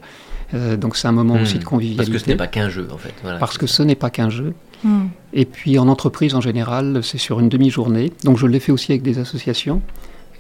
[0.55, 2.11] Euh, donc c'est un moment aussi de convivialité.
[2.12, 3.14] Parce que ce n'est pas qu'un jeu en fait.
[3.23, 3.38] Voilà.
[3.38, 4.55] Parce que ce n'est pas qu'un jeu.
[4.83, 5.07] Mm.
[5.33, 8.12] Et puis en entreprise en général, c'est sur une demi-journée.
[8.23, 9.83] Donc je l'ai fait aussi avec des associations.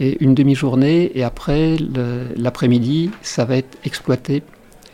[0.00, 1.76] Et une demi-journée, et après
[2.36, 4.42] l'après-midi, ça va être exploiter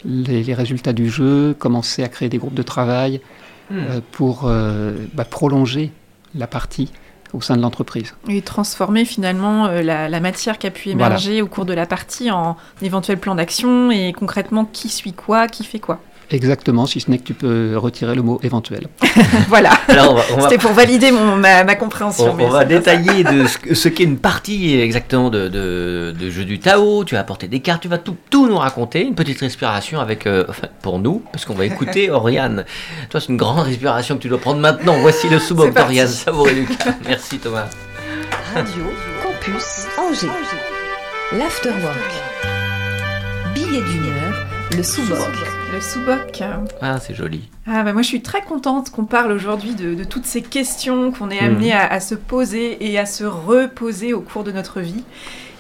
[0.05, 3.21] les, les résultats du jeu, commencer à créer des groupes de travail
[3.71, 3.79] Hmm.
[3.79, 5.93] euh, pour euh, bah, prolonger
[6.35, 6.91] la partie
[7.33, 8.14] au sein de l'entreprise.
[8.29, 11.07] Et transformer finalement euh, la, la matière qui a pu Voilà.
[11.07, 15.47] émerger au cours de la partie en éventuel plan d'action et concrètement qui suit quoi,
[15.49, 16.01] qui fait quoi.
[16.33, 18.87] Exactement, si ce n'est que tu peux retirer le mot éventuel.
[19.49, 19.73] voilà.
[20.43, 22.31] C'était pour valider mon, ma, ma compréhension.
[22.31, 26.14] on- mais on va détailler de ce, que- ce qu'est une partie exactement de, de,
[26.19, 27.05] de jeu du Tao.
[27.05, 29.03] Tu vas apporter des cartes, tu vas tout, tout nous raconter.
[29.07, 32.64] Une petite respiration avec, euh, enfin, pour nous, parce qu'on va écouter Oriane.
[33.11, 34.97] Toi, c'est une grande respiration que tu dois prendre maintenant.
[35.01, 35.55] Voici le parti.
[35.73, 36.07] d'Oriane.
[36.09, 36.95] Savourez Lucas.
[37.09, 37.66] Merci Thomas.
[38.55, 38.85] Radio
[39.23, 40.29] Campus Angers.
[41.37, 42.12] L'Afterwork.
[43.55, 45.19] Billet d'une heure, le sous-boc.
[45.73, 46.43] Le sous-boc.
[46.81, 47.49] Ah, c'est joli.
[47.67, 51.13] Ah bah moi je suis très contente qu'on parle aujourd'hui de, de toutes ces questions
[51.13, 51.47] qu'on est Mhm.
[51.49, 55.05] amené à, à se poser et à se reposer au cours de notre vie.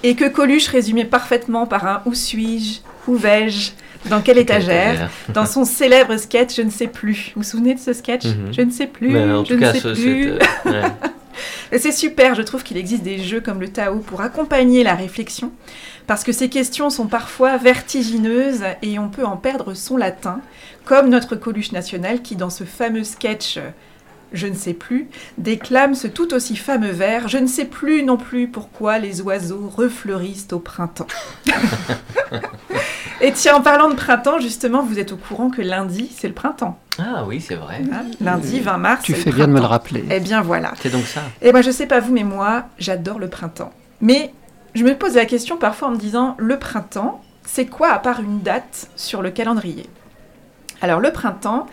[0.02, 3.72] Et que Coluche résumait parfaitement par un où suis-je, où vais-je,
[4.08, 7.32] dans quelle étagère, dans son célèbre sketch Je ne sais plus.
[7.36, 8.24] Vous vous souvenez de ce sketch?
[8.24, 8.52] Mhm.
[8.52, 10.32] Je ne sais plus, Mais en je tout ne cas, sais ce- plus.
[11.72, 15.52] C'est super, je trouve qu'il existe des jeux comme le Tao pour accompagner la réflexion,
[16.06, 20.40] parce que ces questions sont parfois vertigineuses et on peut en perdre son latin,
[20.84, 23.58] comme notre Coluche national qui, dans ce fameux sketch
[24.32, 28.16] je ne sais plus, déclame ce tout aussi fameux vers Je ne sais plus non
[28.16, 31.06] plus pourquoi les oiseaux refleurissent au printemps.
[33.22, 36.32] Et tiens, en parlant de printemps, justement, vous êtes au courant que lundi, c'est le
[36.32, 36.78] printemps.
[36.98, 37.82] Ah oui, c'est vrai.
[38.20, 39.02] Lundi 20 mars.
[39.04, 40.04] Tu fais bien de me le rappeler.
[40.10, 40.72] Eh bien voilà.
[40.80, 41.22] C'est donc ça.
[41.42, 43.72] Et moi, je sais pas vous, mais moi, j'adore le printemps.
[44.00, 44.32] Mais
[44.74, 48.20] je me pose la question parfois en me disant Le printemps, c'est quoi à part
[48.20, 49.86] une date sur le calendrier?
[50.80, 51.66] Alors, le printemps,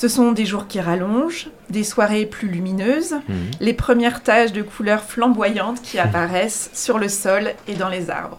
[0.00, 3.50] ce sont des jours qui rallongent, des soirées plus lumineuses, Mhm.
[3.60, 8.38] les premières taches de couleurs flamboyantes qui apparaissent sur le sol et dans les arbres.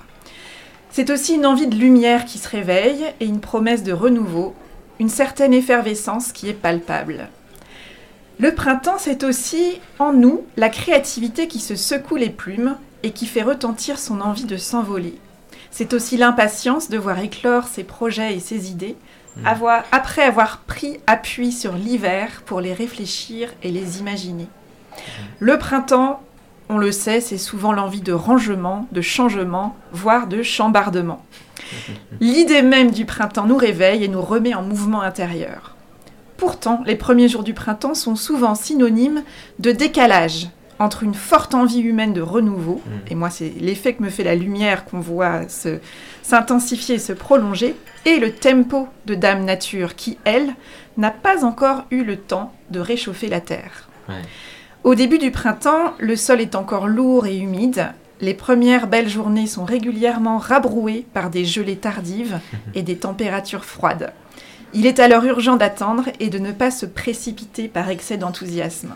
[0.89, 4.55] C'est aussi une envie de lumière qui se réveille et une promesse de renouveau,
[4.99, 7.29] une certaine effervescence qui est palpable.
[8.39, 13.27] Le printemps, c'est aussi en nous la créativité qui se secoue les plumes et qui
[13.27, 15.13] fait retentir son envie de s'envoler.
[15.69, 18.95] C'est aussi l'impatience de voir éclore ses projets et ses idées,
[19.45, 24.47] avoir- après avoir pris appui sur l'hiver pour les réfléchir et les imaginer.
[25.39, 26.21] Le printemps,
[26.69, 31.23] on le sait, c'est souvent l'envie de rangement, de changement, voire de chambardement.
[32.21, 35.75] L'idée même du printemps nous réveille et nous remet en mouvement intérieur.
[36.37, 39.23] Pourtant, les premiers jours du printemps sont souvent synonymes
[39.59, 40.47] de décalage
[40.81, 44.35] entre une forte envie humaine de renouveau, et moi c'est l'effet que me fait la
[44.35, 45.79] lumière qu'on voit se-
[46.23, 50.53] s'intensifier et se prolonger, et le tempo de Dame Nature qui, elle,
[50.97, 53.87] n'a pas encore eu le temps de réchauffer la terre.
[54.09, 54.15] Ouais.
[54.83, 57.87] Au début du printemps, le sol est encore lourd et humide.
[58.19, 62.39] Les premières belles journées sont régulièrement rabrouées par des gelées tardives
[62.75, 64.13] et des températures froides.
[64.73, 68.95] Il est alors urgent d'attendre et de ne pas se précipiter par excès d'enthousiasme.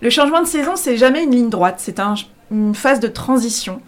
[0.00, 2.14] Le changement de saison, c'est jamais une ligne droite, c'est un-
[2.50, 3.80] une phase de transition.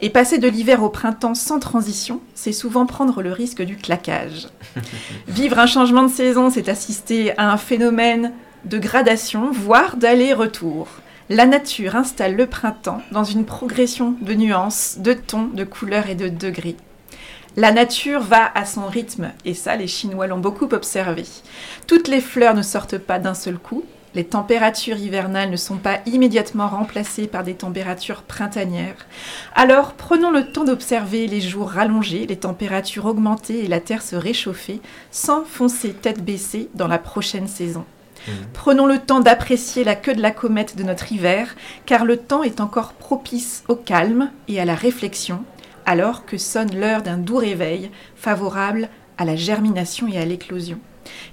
[0.00, 4.46] Et passer de l'hiver au printemps sans transition, c'est souvent prendre le risque du claquage.
[5.28, 8.32] Vivre un changement de saison, c'est assister à un phénomène
[8.64, 10.86] de gradation, voire d'aller-retour.
[11.30, 16.14] La nature installe le printemps dans une progression de nuances, de tons, de couleurs et
[16.14, 16.76] de degrés.
[17.56, 21.24] La nature va à son rythme, et ça, les Chinois l'ont beaucoup observé.
[21.88, 23.84] Toutes les fleurs ne sortent pas d'un seul coup.
[24.18, 29.06] Les températures hivernales ne sont pas immédiatement remplacées par des températures printanières.
[29.54, 34.16] Alors, prenons le temps d'observer les jours rallongés, les températures augmenter et la terre se
[34.16, 34.80] réchauffer,
[35.12, 37.84] sans foncer tête baissée dans la prochaine saison.
[38.54, 41.54] Prenons le temps d'apprécier la queue de la comète de notre hiver,
[41.86, 45.44] car le temps est encore propice au calme et à la réflexion,
[45.86, 50.80] alors que sonne l'heure d'un doux réveil, favorable à la germination et à l'éclosion.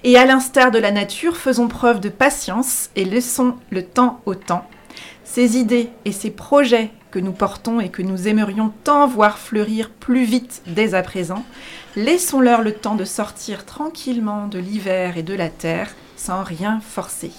[0.03, 4.35] Et à l'instar de la nature, faisons preuve de patience et laissons le temps au
[4.35, 4.67] temps.
[5.23, 9.89] Ces idées et ces projets que nous portons et que nous aimerions tant voir fleurir
[9.89, 11.45] plus vite dès à présent,
[11.95, 17.31] laissons-leur le temps de sortir tranquillement de l'hiver et de la terre sans rien forcer.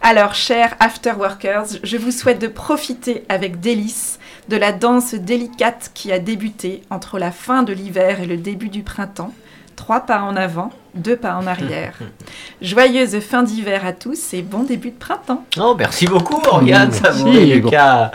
[0.00, 6.12] Alors, chers afterworkers, je vous souhaite de profiter avec délice de la danse délicate qui
[6.12, 9.32] a débuté entre la fin de l'hiver et le début du printemps.
[9.76, 11.94] Trois pas en avant, deux pas en arrière.
[12.62, 15.44] Joyeuse fin d'hiver à tous et bon début de printemps.
[15.60, 16.92] Oh, merci beaucoup, Morgane.
[16.92, 17.22] Ça Merci.
[17.22, 18.10] vous Lucas.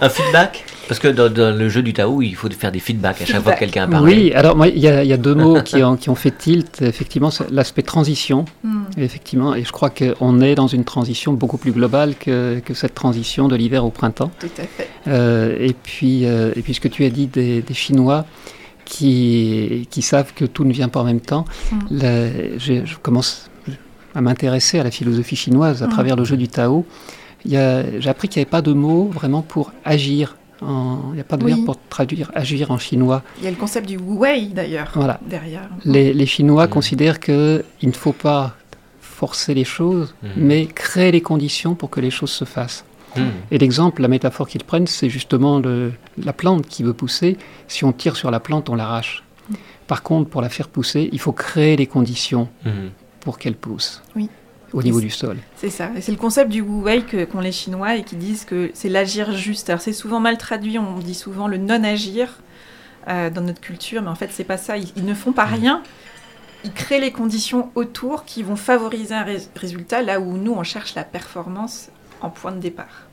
[0.00, 0.64] Un feedback?
[0.88, 3.42] Parce que dans, dans le jeu du Tao, il faut faire des feedbacks à chaque
[3.42, 3.74] fois que Feedback.
[3.74, 4.04] quelqu'un parle.
[4.04, 6.36] Oui, alors il y, a il y a deux mots qui ont, qui ont fait
[6.36, 6.82] tilt.
[6.82, 8.44] Effectivement, c'est l'aspect transition.
[8.64, 8.82] Hmm.
[8.98, 12.94] Effectivement, et je crois qu'on est dans une transition beaucoup plus globale que, que cette
[12.94, 14.30] transition de l'hiver au printemps.
[14.40, 14.88] Tout à fait.
[15.08, 18.24] Euh, et, puis, euh, et puis ce que tu as dit des, des Chinois
[18.84, 21.76] qui, qui savent que tout ne vient pas en même temps, Mm.
[21.90, 23.48] la- je, je commence
[24.14, 25.90] à m'intéresser à la philosophie chinoise à Mm.
[25.90, 26.84] travers le jeu du Tao.
[27.44, 27.56] J'ai
[28.08, 30.36] appris qu'il n'y avait pas de mot vraiment pour agir.
[30.64, 31.50] en- il n'y a pas de Oui.
[31.54, 33.24] verbe pour traduire agir en chinois.
[33.38, 35.18] Il y a le concept du wu wei d'ailleurs Voilà.
[35.26, 35.68] derrière.
[35.84, 36.70] Les, les Chinois Mm.
[36.70, 38.54] considèrent qu'il ne faut pas
[39.00, 42.84] forcer les choses, mais créer les conditions pour que les choses se fassent.
[43.50, 47.36] Et l'exemple, la métaphore qu'ils prennent, c'est justement le- la plante qui veut pousser.
[47.68, 49.22] Si on tire sur la plante, on l'arrache.
[49.86, 52.48] Par contre, pour la faire pousser, il faut créer les conditions
[53.20, 54.02] pour qu'elle pousse.
[54.16, 54.28] Oui.
[54.72, 55.36] Au niveau du sol.
[55.56, 55.90] C'est ça.
[56.00, 59.32] C'est le concept du wu wei qu'ont les Chinois et qui disent que c'est l'agir
[59.36, 59.68] juste.
[59.68, 60.78] Alors c'est souvent mal traduit.
[60.78, 62.38] On dit souvent le non-agir
[63.08, 64.78] euh, dans notre culture, mais en fait c'est pas ça.
[64.78, 65.82] Ils, ils ne font pas rien.
[66.64, 70.62] Ils créent les conditions autour qui vont favoriser un rés- résultat là où nous on
[70.62, 71.88] cherche la performance
[72.22, 73.06] en point de départ.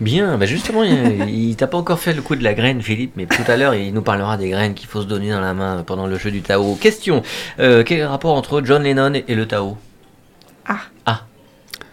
[0.00, 3.12] Bien, bah justement, il, il t'a pas encore fait le coup de la graine, Philippe,
[3.16, 5.54] mais tout à l'heure, il nous parlera des graines qu'il faut se donner dans la
[5.54, 6.74] main pendant le jeu du Tao.
[6.74, 7.22] Question
[7.60, 9.76] euh, quel est le rapport entre John Lennon et le Tao?
[10.66, 10.78] Ah.
[11.06, 11.20] Ah.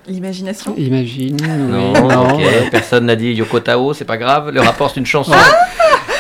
[0.07, 0.73] L'imagination?
[0.75, 1.37] Imagine.
[1.69, 2.39] Non,
[2.71, 4.49] Personne n'a dit Yoko Tao, c'est pas grave.
[4.49, 5.33] Le rapport, c'est une chanson.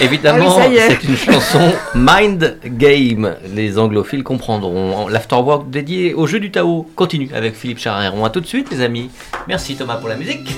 [0.01, 3.35] Évidemment, Ah oui, c'est une chanson Mind Game.
[3.53, 5.07] Les anglophiles comprendront.
[5.07, 8.23] L'afterwork dédié au jeu du Tao continue avec Philippe Charreron.
[8.25, 9.09] À tout de suite, les amis.
[9.47, 10.55] Merci Thomas pour la musique.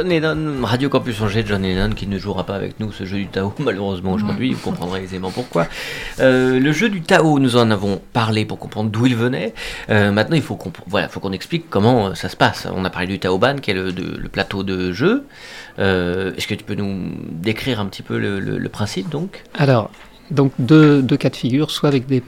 [0.00, 3.18] John Lennon, Radio Campus Angers, John Lennon qui ne jouera pas avec nous ce jeu
[3.18, 5.66] du Tao malheureusement aujourd'hui, vous comprendrez aisément pourquoi.
[6.20, 9.52] Euh, le jeu du Tao, nous en avons parlé pour comprendre d'où il venait.
[9.90, 12.66] Euh, maintenant, il faut qu'on voilà, faut explique comment euh, ça se passe.
[12.74, 13.92] On a parlé du Taoban, qui est le,
[14.32, 15.26] plateau de jeu.
[15.76, 19.44] Est-ce que tu peux nous décrire un petit peu le, principe donc?
[20.30, 22.22] Donc deux, deux cas de figure, soit avec des,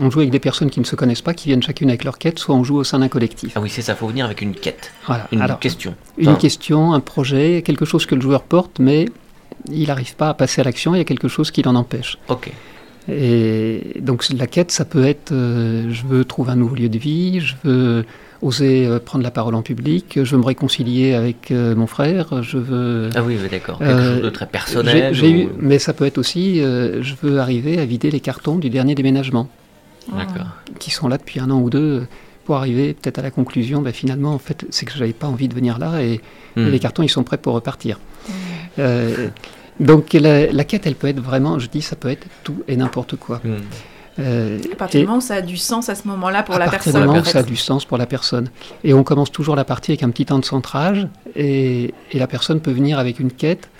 [0.00, 2.18] on joue avec des personnes qui ne se connaissent pas, qui viennent chacune avec leur
[2.18, 3.52] quête, soit on joue au sein d'un collectif.
[3.56, 5.28] Ah oui, c'est ça, faut venir avec une quête, Voilà.
[5.32, 5.94] une Alors, question.
[6.18, 9.06] une Enfin, question, un projet, quelque chose que le joueur porte, mais
[9.70, 12.18] il n'arrive pas à passer à l'action, il y a quelque chose qui l'en empêche.
[12.28, 12.50] Ok.
[13.08, 16.98] Et donc la quête, ça peut être, euh, je veux trouver un nouveau lieu de
[16.98, 18.04] vie, je veux
[18.42, 22.42] oser euh, prendre la parole en public, je veux me réconcilier avec euh, mon frère,
[22.42, 23.08] je veux...
[23.14, 23.78] Ah oui, oui, d'accord.
[23.78, 25.14] Quelque Euh, chose de très personnel.
[25.14, 28.10] J'ai- j'ai ou- eu- mais ça peut être aussi, euh, je veux arriver à vider
[28.10, 29.48] les cartons du dernier déménagement,
[30.12, 30.46] D'accord.
[30.80, 32.06] qui sont là depuis un an ou deux,
[32.44, 35.46] pour arriver peut-être à la conclusion, ben, finalement, en fait, c'est que j'avais pas envie
[35.48, 36.20] de venir là, et,
[36.56, 36.66] Hmm.
[36.66, 37.98] et les cartons, ils sont prêts pour repartir.
[38.78, 39.28] Euh,
[39.80, 42.76] donc la, la quête, elle peut être vraiment, je dis, ça peut être tout et
[42.76, 43.40] n'importe quoi.
[43.44, 43.56] Hmm.
[44.18, 46.54] Euh, À partir du et- moment où ça a du sens à ce moment-là pour
[46.54, 47.00] à la partir personne.
[47.02, 48.50] du moment en où ça a du sens pour la personne.
[48.84, 52.26] Et on commence toujours la partie avec un petit temps de centrage, et, et la
[52.26, 53.70] personne peut venir avec une quête,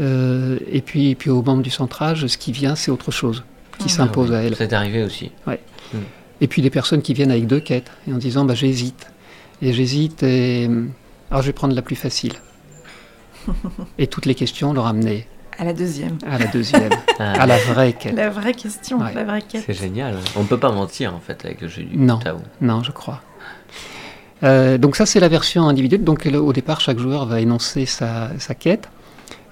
[0.00, 3.42] euh, et, puis, et puis au moment du centrage, ce qui vient, c'est autre chose
[3.78, 4.56] qui Ah, s'impose Ah à oui, elle.
[4.56, 5.30] C'est arrivé aussi.
[6.42, 9.06] Et puis des personnes qui viennent avec deux quêtes, et en disant, bah, j'hésite.
[9.62, 10.68] Et j'hésite, et
[11.30, 12.32] alors je vais prendre la plus facile.
[13.98, 15.26] et toutes les questions leur amener
[15.60, 16.16] À la deuxième.
[16.26, 18.14] à la deuxième, Ah, à la vraie quête.
[18.14, 19.12] La vraie question, Ouais.
[19.14, 19.62] la vraie quête.
[19.66, 20.16] C'est génial.
[20.36, 22.18] On ne peut pas mentir en fait avec le jeu du Non.
[22.18, 22.38] Tao.
[22.62, 23.20] Non, je crois.
[24.42, 26.02] Euh, donc ça, c'est la version individuelle.
[26.04, 28.88] Donc au départ, chaque joueur va énoncer sa, sa quête.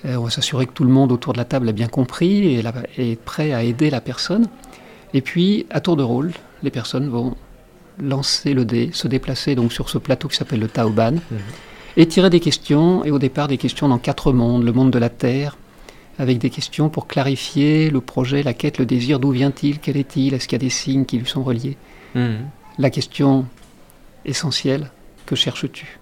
[0.07, 2.55] Euh, on va s'assurer que tout le monde autour de la table a bien compris
[2.55, 4.47] et la- est prêt à aider la personne.
[5.13, 7.35] Et puis, à tour de rôle, les personnes vont
[8.01, 11.15] lancer le dé, se déplacer donc sur ce plateau qui s'appelle le Taoban,
[11.97, 13.05] et tirer des questions.
[13.05, 14.63] Et au départ, des questions dans quatre mondes.
[14.65, 15.57] Le monde de la Terre,
[16.19, 19.21] avec des questions pour clarifier le projet, la quête, le désir.
[19.21, 21.77] D'où vient-il Quel est-il Est-ce qu'il y a des signes qui lui sont reliés
[22.15, 22.37] Hmm.
[22.79, 23.45] la question
[24.25, 24.91] essentielle,
[25.27, 25.99] que cherches-tu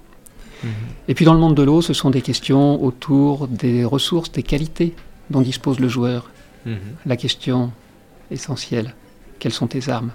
[0.62, 0.70] Mhm.
[1.08, 4.42] Et puis dans le monde de l'eau, ce sont des questions autour des ressources, des
[4.42, 4.94] qualités
[5.30, 6.30] dont dispose le joueur.
[6.64, 6.78] Mhm.
[7.06, 7.72] La question
[8.30, 8.94] essentielle,
[9.38, 10.12] quelles sont tes armes?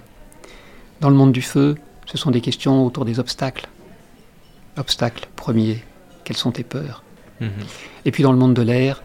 [1.00, 3.68] Dans le monde du feu, ce sont des questions autour des obstacles.
[4.76, 5.82] Obstacle premier,
[6.24, 7.02] quelles sont tes peurs?
[8.04, 9.02] Et puis dans le monde de l'air,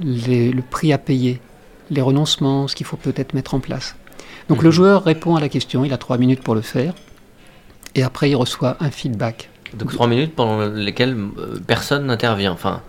[0.00, 1.40] les- le prix à payer,
[1.90, 3.96] les renoncements, ce qu'il faut peut-être mettre en place.
[4.48, 4.74] Donc le Mhm.
[4.74, 6.94] joueur répond à la question, il a trois minutes pour le faire,
[7.94, 9.50] et après il reçoit un feedback.
[9.74, 12.52] Donc trois minutes pendant lesquelles euh, personne n'intervient.
[12.52, 12.80] Enfin,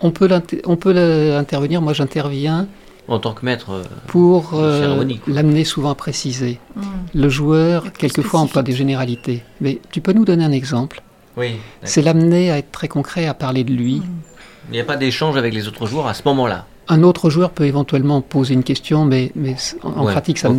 [0.00, 0.28] On peut,
[0.64, 2.68] on peut intervenir, moi j'interviens
[3.08, 3.70] en tant que maître.
[3.70, 6.60] euh, pour euh, l'amener souvent à préciser.
[6.76, 6.82] Mm.
[7.14, 9.42] Le joueur, quelquefois, emploie des généralités.
[9.60, 11.02] Mais tu peux nous donner un exemple?
[11.36, 11.56] Oui.
[11.84, 13.96] C'est l'amener à être très concret, à parler de lui.
[13.96, 14.04] Mm.
[14.70, 16.66] Il n'y a pas d'échange avec les autres joueurs à ce moment-là.
[16.90, 20.50] Un autre joueur peut éventuellement poser une question, mais, mais en, Ouais, pratique, ça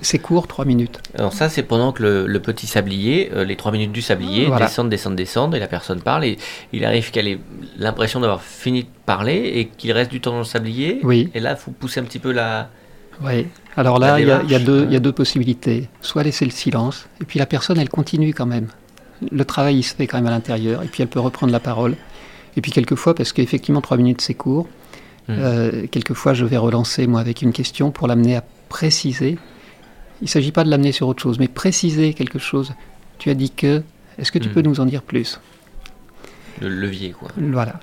[0.00, 0.98] c'est court, trois minutes.
[1.18, 4.46] Alors ça, c'est pendant que le, le petit sablier, euh, les trois minutes du sablier,
[4.46, 4.64] Voilà.
[4.66, 6.38] descendent, descendent, descendent, et la personne parle, et
[6.72, 7.38] il arrive qu'elle ait
[7.78, 11.00] l'impression d'avoir fini de parler, et qu'il reste du temps dans le sablier.
[11.02, 11.28] Oui.
[11.34, 12.70] Et là, il faut pousser un petit peu la...
[13.22, 13.46] Oui.
[13.76, 15.88] Alors là, il y, a- a deux- y a deux possibilités.
[16.00, 18.68] Soit laisser le silence, et puis la personne, elle continue quand même.
[19.30, 21.60] Le travail, il se fait quand même à l'intérieur, et puis elle peut reprendre la
[21.60, 21.94] parole.
[22.56, 24.66] Et puis quelquefois, parce qu'effectivement, trois minutes, c'est court,
[25.26, 25.32] Hmm.
[25.38, 29.38] euh, quelquefois, je vais relancer, moi, avec une question pour l'amener à préciser.
[30.20, 32.74] Il ne s'agit pas de l'amener sur autre chose, mais préciser quelque chose.
[33.18, 33.82] Tu as dit que...
[34.18, 34.52] Est-ce que tu Hmm.
[34.52, 35.40] peux nous en dire plus?
[36.60, 37.28] Le levier, quoi.
[37.38, 37.80] Voilà.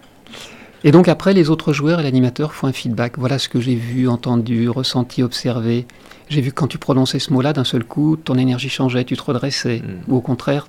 [0.84, 3.18] Et donc après, les autres joueurs et l'animateur font un feedback.
[3.18, 5.86] Voilà ce que j'ai vu, entendu, ressenti, observé.
[6.32, 9.18] J'ai vu que quand tu prononçais ce mot-là, d'un seul coup, ton énergie changeait, tu
[9.18, 9.80] te redressais.
[9.80, 10.12] Mm.
[10.14, 10.68] Ou au contraire,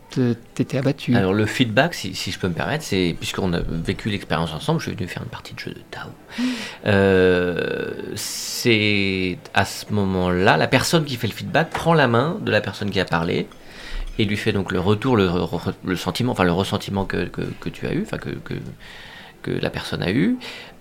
[0.55, 1.15] t'étais abattu.
[1.15, 4.81] Alors le feedback, si, si je peux me permettre, c'est puisqu'on a vécu l'expérience ensemble,
[4.81, 6.09] je suis venu faire une partie de jeu de Tao.
[6.87, 12.51] Euh, c'est à ce moment-là, la personne qui fait le feedback prend la main de
[12.51, 13.47] la personne qui a parlé
[14.19, 15.29] et lui fait donc le retour, le,
[15.95, 18.55] sentiment, enfin le ressentiment que, que, que tu as eu, enfin que, que,
[19.43, 20.39] que la personne a eu,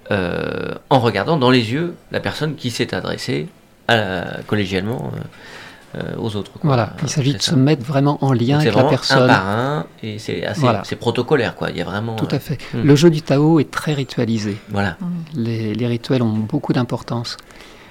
[0.10, 3.48] euh, en regardant dans les yeux la personne qui s'est adressée
[3.88, 6.52] à la- collégialement euh, euh, aux autres.
[6.54, 6.62] quoi.
[6.63, 7.52] Voilà, il s'agit de ça.
[7.52, 9.24] se mettre vraiment en lien avec la personne.
[9.24, 10.84] un par un et c'est assez Voilà.
[10.86, 12.58] c'est protocolaire quoi il y a vraiment Tout euh, à fait.
[12.74, 12.84] Hmm.
[12.84, 14.58] Le jeu du Tao est très ritualisé.
[14.70, 14.98] voilà
[15.36, 17.36] Les, les rituels ont beaucoup d'importance.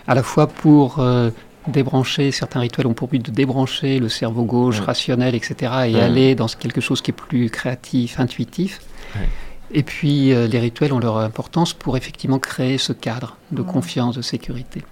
[0.09, 1.29] À la fois pour euh,
[1.69, 4.87] débrancher, certains rituels ont pour but de débrancher le cerveau gauche, Ouais.
[4.87, 5.55] rationnel, etc.
[5.89, 6.01] et Ouais.
[6.01, 8.81] aller dans quelque chose qui est plus créatif, intuitif.
[9.73, 14.17] Et puis euh, les rituels ont leur importance pour effectivement créer ce cadre de confiance,
[14.17, 14.83] de sécurité.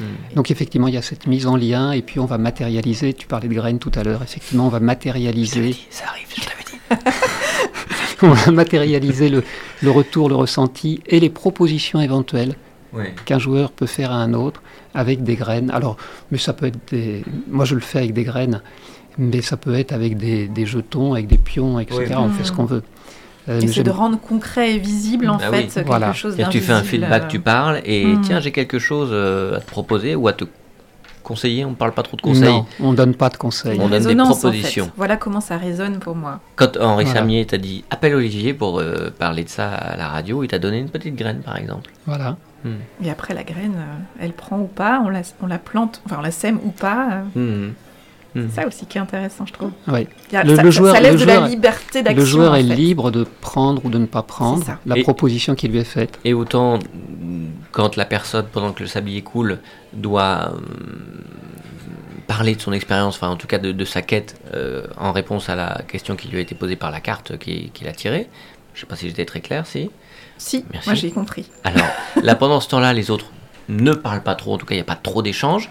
[0.00, 0.34] Hmm.
[0.34, 3.26] Donc effectivement, il y a cette mise en lien et puis on va matérialiser, tu
[3.26, 7.16] parlais de graines tout à l'heure, effectivement, on va matérialiser ça arrive je l'avais dit
[8.22, 9.44] on va matérialiser le,
[9.82, 12.54] le retour, le ressenti et les propositions éventuelles
[12.92, 13.14] ouais.
[13.24, 14.62] qu'un joueur peut faire à un autre
[14.94, 15.70] avec des graines.
[15.70, 15.96] Alors,
[16.30, 17.22] mais ça peut être des.
[17.48, 18.62] Moi, je le fais avec des graines,
[19.18, 22.06] mais ça peut être avec des, des jetons, avec des pions, etc.
[22.08, 22.14] Oui.
[22.16, 22.82] On fait ce qu'on veut.
[23.48, 25.66] Euh, Et c'est de j'aime- rendre concret et visible en Ah fait oui.
[25.68, 26.12] quelque Voilà.
[26.12, 28.20] chose Et tu fais un feedback euh, tu parles et Hmm.
[28.22, 30.44] tiens j'ai quelque chose euh, à te proposer ou à te
[31.22, 33.78] conseiller on parle pas trop de conseils Non, on donne pas de conseils.
[33.80, 34.40] On donne des résonance, en fait.
[34.40, 34.90] propositions.
[34.96, 36.40] Voilà comment ça résonne pour moi.
[36.56, 37.20] quand Henri Voilà.
[37.20, 40.58] Samier t'a dit appelle Olivier pour euh, parler de ça à la radio il t'a
[40.58, 42.36] donné une petite graine par exemple Voilà.
[42.64, 42.76] Hmm.
[43.04, 46.16] Et après la graine, euh, elle prend ou pas, on la, on la plante, enfin
[46.18, 47.22] on la sème ou pas.
[47.36, 47.70] euh,
[48.36, 49.70] C'est ça aussi qui est intéressant, je trouve.
[49.86, 50.00] A-
[50.44, 52.20] Le- ça, le joueur- ça laisse le de joueur- la liberté d'action.
[52.20, 52.74] Le joueur en est fait.
[52.74, 56.18] libre de prendre ou de ne pas prendre la Et- proposition qui lui est faite.
[56.24, 59.58] Et autant, mm, quand la personne, pendant que le sablier coule,
[59.92, 60.58] doit euh,
[62.26, 65.48] parler de son expérience, enfin en tout cas de, de sa quête, euh, en réponse
[65.48, 68.28] à la question qui lui a été posée par la carte qui- qu'il a tirée.
[68.74, 69.90] Je sais pas si j'étais très clair, si.
[70.38, 70.88] Si, Merci.
[70.88, 71.46] moi j'ai compris.
[71.64, 71.86] Alors,
[72.22, 73.26] là, pendant ce temps-là, les autres
[73.68, 75.70] ne parlent pas trop, en tout cas, il n'y a pas trop d'échanges.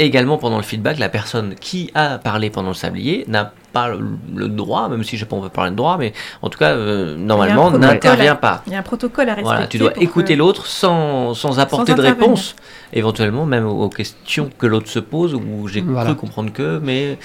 [0.00, 4.48] Également, pendant le feedback, la personne qui a parlé pendant le sablier n'a pas le,
[4.48, 6.70] droit, même si je sais pas, on peut parler de droit, mais en tout cas,
[6.70, 8.62] euh, normalement, n'intervient pas.
[8.68, 9.50] Il y a un protocole à respecter.
[9.52, 12.54] Voilà, tu dois que- écouter l'autre sans, sans apporter de réponse,
[12.92, 16.10] éventuellement même aux, questions que l'autre se pose, où j'ai Voilà.
[16.10, 17.18] cru comprendre que, mais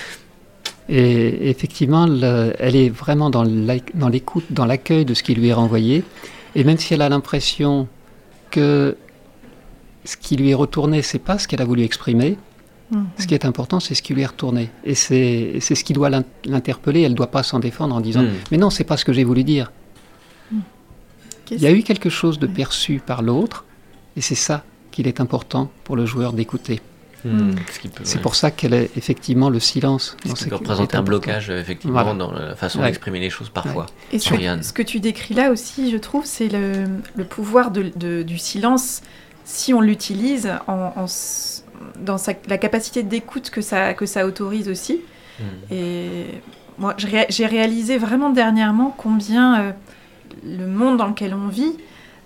[0.89, 5.53] Et effectivement, le- elle est vraiment dans l'écoute, dans l'accueil de ce qui lui est
[5.53, 6.03] renvoyé.
[6.55, 7.88] Et même si elle a l'impression
[8.51, 8.97] que
[10.05, 12.38] ce qui lui est retourné, c'est pas ce qu'elle a voulu exprimer,
[12.92, 13.06] Mhm.
[13.18, 14.70] ce qui est important, c'est ce qui lui est retourné.
[14.84, 17.02] Et c'est c'est ce qui doit l'in- l'interpeller.
[17.02, 18.30] Elle ne doit pas s'en défendre en disant Hmm.
[18.52, 19.72] Mais non, c'est pas ce que j'ai voulu dire.
[21.46, 23.66] Qu'est-ce- Il y a eu quelque chose de perçu par l'autre,
[24.16, 26.82] et c'est ça qu'il est important pour le joueur d'écouter.
[28.04, 30.18] C'est ouais, pour ça qu'elle est effectivement le silence.
[30.26, 32.14] ce qui peut représenter un blocage, effectivement, Voilà.
[32.18, 32.88] dans la façon Ouais.
[32.88, 33.86] d'exprimer les choses parfois.
[34.12, 34.62] Et ce Sur que, Yann.
[34.62, 36.84] ce que tu décris là aussi, je trouve, c'est le,
[37.16, 39.02] le pouvoir de- de- du silence
[39.46, 41.08] si on l'utilise en,
[41.99, 45.01] dans sa- la capacité d'écoute que ça, que ça autorise aussi.
[45.39, 45.43] Hmm.
[45.74, 46.26] Et
[46.78, 49.71] moi, j'ai réalisé vraiment dernièrement combien euh,
[50.45, 51.76] le monde dans lequel on vit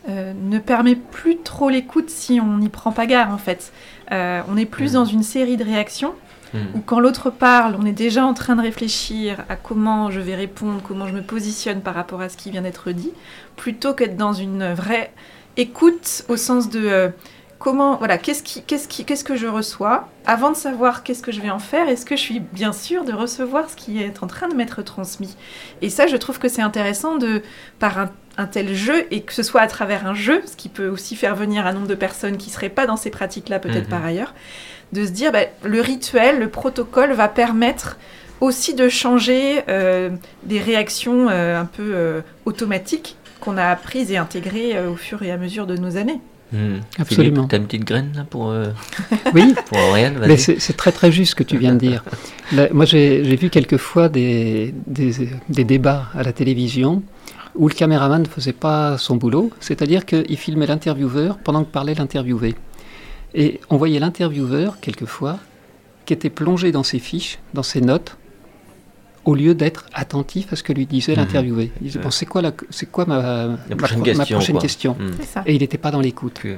[0.09, 3.73] euh, ne permet plus trop l'écoute si on n'y prend pas garde, en fait.
[4.13, 4.93] Euh, on est plus Mhm.
[4.93, 6.13] dans une série de réactions
[6.53, 6.59] Hmm.
[6.75, 10.33] où quand l'autre parle, on est déjà en train de réfléchir à comment je vais
[10.35, 13.11] répondre, comment je me positionne par rapport à ce qui vient d'être dit,
[13.57, 15.11] plutôt qu'être dans une vraie
[15.57, 17.09] écoute au sens de
[17.59, 21.31] comment, voilà, qu'est-ce qui, qu'est-ce qui, qu'est-ce que je reçois avant de savoir qu'est-ce que
[21.31, 21.87] je vais en faire.
[21.89, 24.81] Est-ce que je suis bien sûr de recevoir ce qui est en train de m'être
[24.81, 25.35] transmis?
[25.81, 27.41] Et ça, je trouve que c'est intéressant de
[27.79, 30.69] par un, un tel jeu et que ce soit à travers un jeu, ce qui
[30.69, 33.85] peut aussi faire venir un nombre de personnes qui seraient pas dans ces pratiques-là peut-être
[33.85, 33.89] Mhm.
[33.89, 34.33] par ailleurs
[34.93, 37.97] de se dire bah, le rituel, le protocole va permettre
[38.39, 40.11] aussi de changer euh,
[40.43, 45.31] des réactions euh, un peu euh, automatiques qu'on a apprises et intégrées au fur et
[45.31, 46.21] à mesure de nos années.
[46.53, 46.77] Hmm.
[46.97, 47.35] Absolument.
[47.35, 48.67] Philippe, t'as une petite graine là pour, euh,
[49.33, 49.77] Oui, pour
[50.25, 52.03] mais c'est très très juste ce que tu viens de dire.
[52.53, 57.03] Là, moi, j'ai vu quelquefois des, des, des débats à la télévision
[57.55, 61.95] où le caméraman ne faisait pas son boulot, c'est-à-dire qu'il filmait l'intervieweur pendant que parlait
[61.95, 62.55] l'interviewé.
[63.33, 65.39] Et on voyait l'intervieweur, quelquefois,
[66.05, 68.15] qui était plongé dans ses fiches, dans ses notes,
[69.27, 71.17] au lieu d'être attentif à ce que lui disait Mhm.
[71.19, 71.71] l'interviewé.
[71.81, 72.05] Il disait, Ouais.
[72.05, 74.61] bon, c'est quoi, la, c'est quoi ma, prochaine pro- question, ma prochaine quoi.
[74.61, 74.97] question
[75.33, 75.43] ça.
[75.45, 76.39] Et il n'était pas dans l'écoute.
[76.41, 76.57] Que- ouais.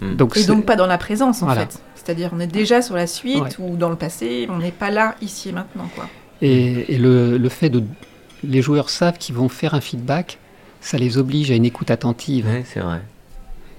[0.00, 0.16] Hmm.
[0.16, 1.60] Donc, Et donc pas dans la présence en Voilà.
[1.66, 1.80] fait.
[1.94, 3.50] C'est-à-dire on est déjà sur la suite Ouais.
[3.60, 6.08] ou dans le passé, on n'est pas là ici et maintenant quoi.
[6.42, 7.84] Et, et le, le fait de...
[8.42, 10.38] Les joueurs savent qu'ils vont faire un feedback,
[10.80, 12.46] ça les oblige à une écoute attentive.
[12.46, 13.00] Ouais, c'est vrai.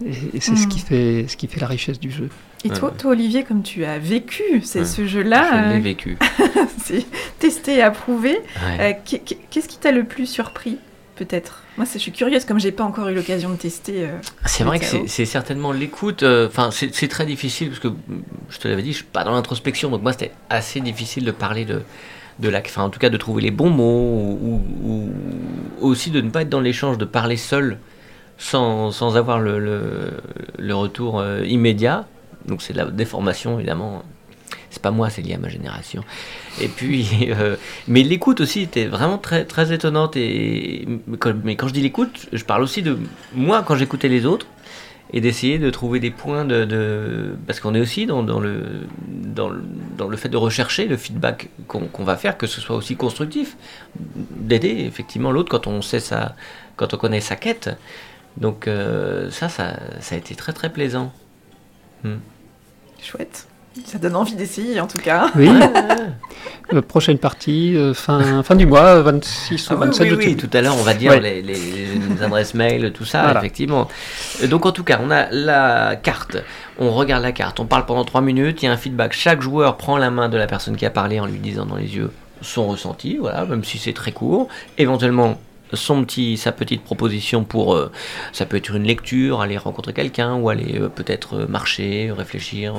[0.05, 2.29] Et, et c'est ce, qui fait, ce qui fait la richesse du jeu.
[2.65, 6.17] Et toi, toi, Olivier, comme tu as vécu c'est ce Je jeu-là, l'ai euh, vécu.
[6.83, 7.05] c'est
[7.39, 8.39] testé approuvé,
[8.79, 10.77] euh, qu'est- qu'est- qu'est-ce qui t'a le plus surpris
[11.15, 11.63] peut-être?
[11.77, 14.05] Moi, je suis curieuse comme j'ai pas encore eu l'occasion de tester.
[14.05, 16.23] euh, C'est vrai que c'est certainement l'écoute.
[16.23, 17.95] Enfin, c'est c'est très difficile parce que mm,
[18.49, 21.31] je te l'avais dit, je suis pas dans l'introspection, donc moi c'était assez difficile de
[21.31, 21.81] parler de
[22.39, 25.11] de la, enfin en tout cas de trouver les bons mots ou, ou-
[25.81, 27.77] ou aussi de ne pas être dans l'échange, de parler seul
[28.39, 30.13] sans, sans avoir le, le,
[30.57, 32.07] le retour euh, immédiat.
[32.45, 34.03] Donc c'est de la déformation évidemment.
[34.69, 36.03] C'est pas moi, c'est lié à ma génération.
[36.59, 37.55] Et puis, euh,
[37.87, 40.15] mais l'écoute aussi était vraiment très très étonnante.
[40.15, 40.87] Et
[41.43, 42.97] mais quand, je dis l'écoute, je parle aussi de
[43.33, 44.47] moi quand j'écoutais les autres
[45.11, 49.63] et d'essayer de trouver des points de, parce qu'on est aussi dans, le dans le
[49.95, 53.55] dans le fait de rechercher le feedback qu'on va faire, que ce soit aussi constructif,
[53.95, 56.35] d'aider effectivement l'autre quand on sait sa
[56.77, 57.69] quand on connaît sa quête.
[58.37, 61.13] Donc euh, ça, ça ça a été très très plaisant.
[63.03, 63.47] Chouette.
[63.85, 65.31] Ça donne envie d'essayer en tout cas.
[65.35, 65.49] Oui,
[66.71, 70.23] Euh, prochaine partie, euh, fin, fin du mois, 26 Ah ou oui, 27, oui, oui,
[70.31, 71.19] sais tout à l'heure, on va dire Ouais.
[71.19, 73.39] les, les- les adresses mail, tout ça, Voilà.
[73.41, 73.89] effectivement.
[74.41, 76.37] Euh, Donc, en tout cas, on a la carte.
[76.79, 79.11] On regarde la carte, on parle pendant 3 minutes, il y a un feedback.
[79.11, 81.75] Chaque joueur prend la main de la personne qui a parlé en lui disant dans
[81.75, 84.47] les yeux son ressenti, voilà, même si c'est très court.
[84.77, 85.37] Éventuellement,
[85.73, 87.91] son petit, sa petite proposition pour, euh,
[88.31, 92.73] ça peut être une lecture, aller rencontrer quelqu'un, ou aller euh, peut-être euh, marcher, réfléchir.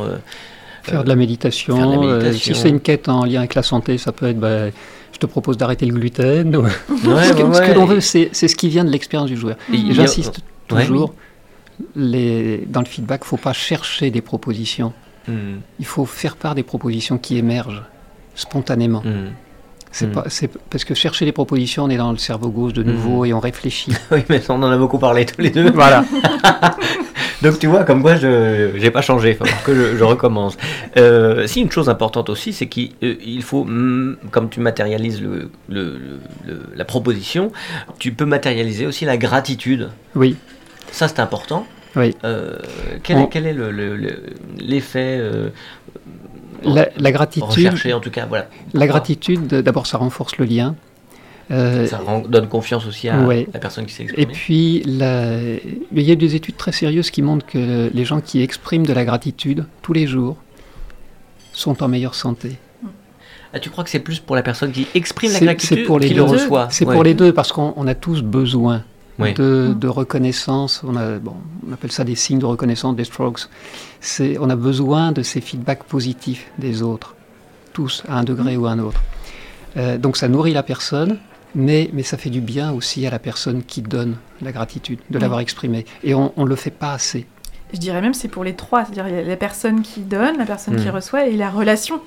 [0.83, 1.77] Faire de la méditation.
[1.77, 2.55] Faire de la méditation.
[2.55, 4.69] si c'est une quête en lien avec la santé, ça peut être bah,
[5.13, 6.55] je te propose d'arrêter le gluten.
[6.57, 9.37] ou- ouais, ce que, ouais, l'on veut, c'est c'est ce qui vient de l'expérience du
[9.37, 9.57] joueur.
[9.73, 10.41] J'insiste
[10.73, 10.87] Ouais.
[10.87, 11.15] toujours,
[11.95, 14.93] les, dans le feedback, il ne faut pas chercher des propositions.
[15.29, 15.59] Hmm.
[15.79, 17.83] Il faut faire part des propositions qui émergent.
[18.35, 19.03] spontanément.
[19.05, 19.29] Hmm.
[19.97, 20.13] C'est Mm.
[20.13, 23.25] pas, c'est parce que chercher les propositions, on est dans le cerveau gauche de nouveau
[23.25, 23.93] et on réfléchit.
[24.11, 25.71] Oui, mais on en a beaucoup parlé tous les deux.
[25.83, 26.05] voilà.
[27.43, 30.57] Donc tu vois, comme quoi je j'ai pas changé, il faut que je, je recommence.
[30.97, 35.51] Euh, si une chose importante aussi, c'est qu'il euh, faut, mm, comme tu matérialises le,
[35.69, 37.53] le- le- le- la proposition,
[38.01, 39.91] tu peux matérialiser aussi la gratitude.
[40.17, 40.35] Oui,
[40.91, 41.67] Ça c'est important.
[41.97, 42.17] oui.
[42.25, 42.57] Euh,
[43.05, 43.47] quel, est, On- quel
[44.59, 45.51] l'effet euh,
[46.65, 48.47] La, la gratitude, recherché en tout cas voilà.
[48.73, 50.75] la gratitude, d'abord, ça renforce le lien.
[51.51, 53.47] Euh, Ça rend- donne confiance aussi à Ouais.
[53.53, 54.33] la personne qui s'est Et exprimée.
[54.33, 55.39] puis, la-
[55.93, 58.93] il y a des études très sérieuses qui montrent que les gens qui expriment de
[58.95, 60.37] la gratitude tous les jours
[61.53, 62.57] sont en meilleure santé.
[63.53, 65.99] Ah, tu crois que c'est plus pour la personne qui exprime la gratitude c'est pour
[66.01, 66.25] les deux.
[66.27, 66.39] le
[66.71, 66.95] C'est Ouais.
[66.95, 68.83] pour les deux parce qu'on on a tous besoin
[69.19, 69.33] Oui.
[69.35, 70.83] de, de reconnaissance.
[70.85, 71.37] On, a, bon,
[71.69, 73.49] on appelle ça des signes de reconnaissance, des strokes.
[74.41, 77.15] On a besoin de ces feedbacks positifs des autres,
[77.73, 79.01] tous, à un degré ou à un autre.
[79.77, 81.19] Euh, donc ça nourrit la personne,
[81.55, 85.19] mais, mais ça fait du bien aussi à la personne qui donne la gratitude, de
[85.19, 85.85] l'avoir exprimée.
[86.03, 87.27] Et on ne le fait pas assez.
[87.73, 90.89] Je dirais même c'est pour les trois, c'est-à-dire la personne qui donne, la personne qui
[90.91, 92.01] reçoit et la relation.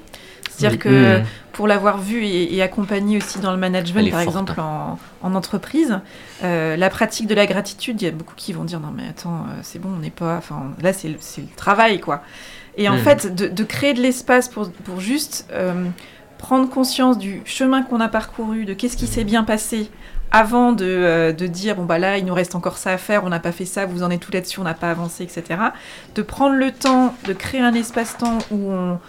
[0.50, 1.22] C'est-à-dire que
[1.54, 5.36] pour l'avoir vu et, et accompagné aussi dans le management, par forte, exemple en, en
[5.36, 6.00] entreprise,
[6.44, 9.08] euh, la pratique de la gratitude, il y a beaucoup qui vont dire non mais
[9.10, 12.22] attends, euh, c'est bon, on n'est pas, enfin là c'est le, c'est le travail quoi.
[12.80, 15.88] Et en fait, de, de créer de l'espace pour, pour juste euh,
[16.38, 19.90] prendre conscience du chemin qu'on a parcouru, de qu'est-ce qui s'est bien passé
[20.30, 23.24] avant de, euh, de dire bon bah là il nous reste encore ça à faire,
[23.24, 25.60] on n'a pas fait ça, vous en êtes tout là-dessus, on n'a pas avancé, etc.
[26.14, 29.00] De prendre le temps de créer un espace-temps où on,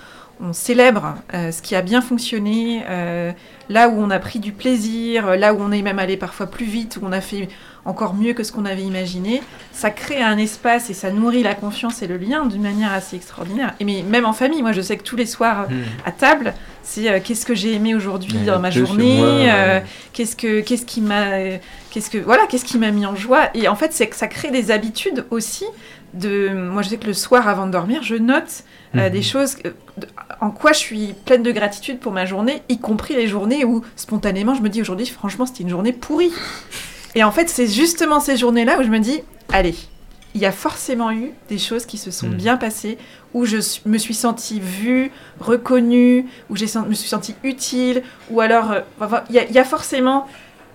[0.40, 3.32] on célèbre euh, ce qui a bien fonctionné, euh,
[3.68, 6.46] là où on a pris du plaisir, euh, là où on est même allé parfois
[6.46, 7.48] plus vite, où on a fait
[7.84, 11.54] encore mieux que ce qu'on avait imaginé, ça crée un espace et ça nourrit la
[11.54, 13.74] confiance et le lien d'une manière assez extraordinaire.
[13.80, 15.74] Et mais même en famille, moi je sais que tous les soirs Mm.
[16.04, 16.54] à table,
[16.90, 19.80] c'est euh, qu'est-ce que j'ai aimé aujourd'hui dans ma journée, euh,
[20.14, 21.26] qu'est-ce que qu'est-ce qui m'a
[21.90, 23.50] qu'est-ce que voilà qu'est-ce qui m'a mis en joie.
[23.54, 25.64] Et en fait c'est que ça crée des habitudes aussi
[26.14, 28.64] de moi je sais que le soir avant de dormir je note
[28.96, 29.10] euh, Mhm.
[29.12, 30.06] des choses euh, de-
[30.40, 33.84] en quoi je suis pleine de gratitude pour ma journée y compris les journées où
[33.94, 36.32] spontanément je me dis aujourd'hui franchement c'était une journée pourrie.
[37.14, 39.20] Et en fait c'est justement ces journées là où je me dis
[39.52, 39.74] allez
[40.38, 42.34] il y a forcément eu des choses qui se sont Mhm.
[42.36, 42.96] bien passées
[43.34, 45.10] où je me suis sentie vue,
[45.40, 48.80] reconnue, où je me suis sentie utile, ou alors euh,
[49.30, 50.28] il y, a- il y a forcément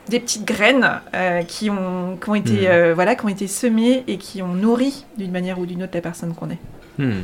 [0.09, 2.65] des petites graines euh, qui, ont, qui, ont été, Mhm.
[2.67, 5.93] euh, voilà, qui ont été semées et qui ont nourri d'une manière ou d'une autre
[5.95, 6.59] la personne qu'on est.
[6.97, 7.21] Hmm.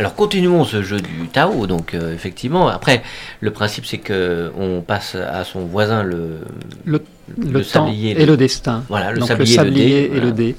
[0.00, 1.68] Alors continuons ce jeu du Tao.
[1.68, 3.02] Donc euh, effectivement, après
[3.40, 6.38] le principe c'est que on passe à son voisin le
[6.84, 7.00] Le,
[7.38, 8.82] le, temps sablier, et le destin.
[8.88, 10.24] voilà le Donc sablier, le sablier dé, et voilà.
[10.24, 10.56] le dé.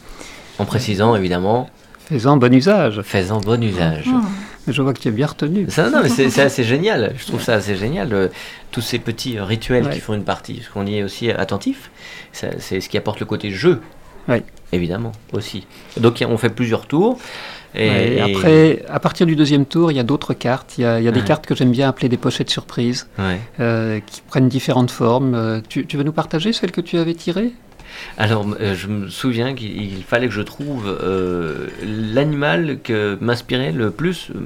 [0.59, 1.69] En précisant évidemment
[2.09, 3.01] Faisant bon usage.
[3.01, 4.05] faisant bon usage.
[4.07, 4.21] Hmm.
[4.67, 5.65] Je vois que tu es bien retenu.
[5.69, 7.13] Ça, non, mais c'est assez génial.
[7.17, 8.29] Je trouve ça assez génial.
[8.71, 11.89] tous ces petits rituels qui font une partie, parce qu'on y est aussi attentif.
[12.31, 13.81] C'est ce qui apporte le côté jeu.
[14.27, 14.43] Ouais.
[14.71, 15.65] Évidemment, aussi.
[15.97, 17.17] Donc on fait plusieurs tours.
[17.77, 20.75] Et, Ouais, et après, à partir du deuxième tour, il y a d'autres cartes.
[20.77, 21.25] Il y a, il y a des Ouais.
[21.27, 23.39] cartes que j'aime bien appeler des pochettes surprises, Ouais.
[23.59, 25.35] euh, qui prennent différentes formes.
[25.35, 27.51] Euh, tu, tu veux nous partager celle que tu avais tirée
[28.17, 33.71] Alors, euh, je me souviens qu'il il fallait que je trouve euh, l'animal que m'inspirait
[33.71, 34.39] le plus euh,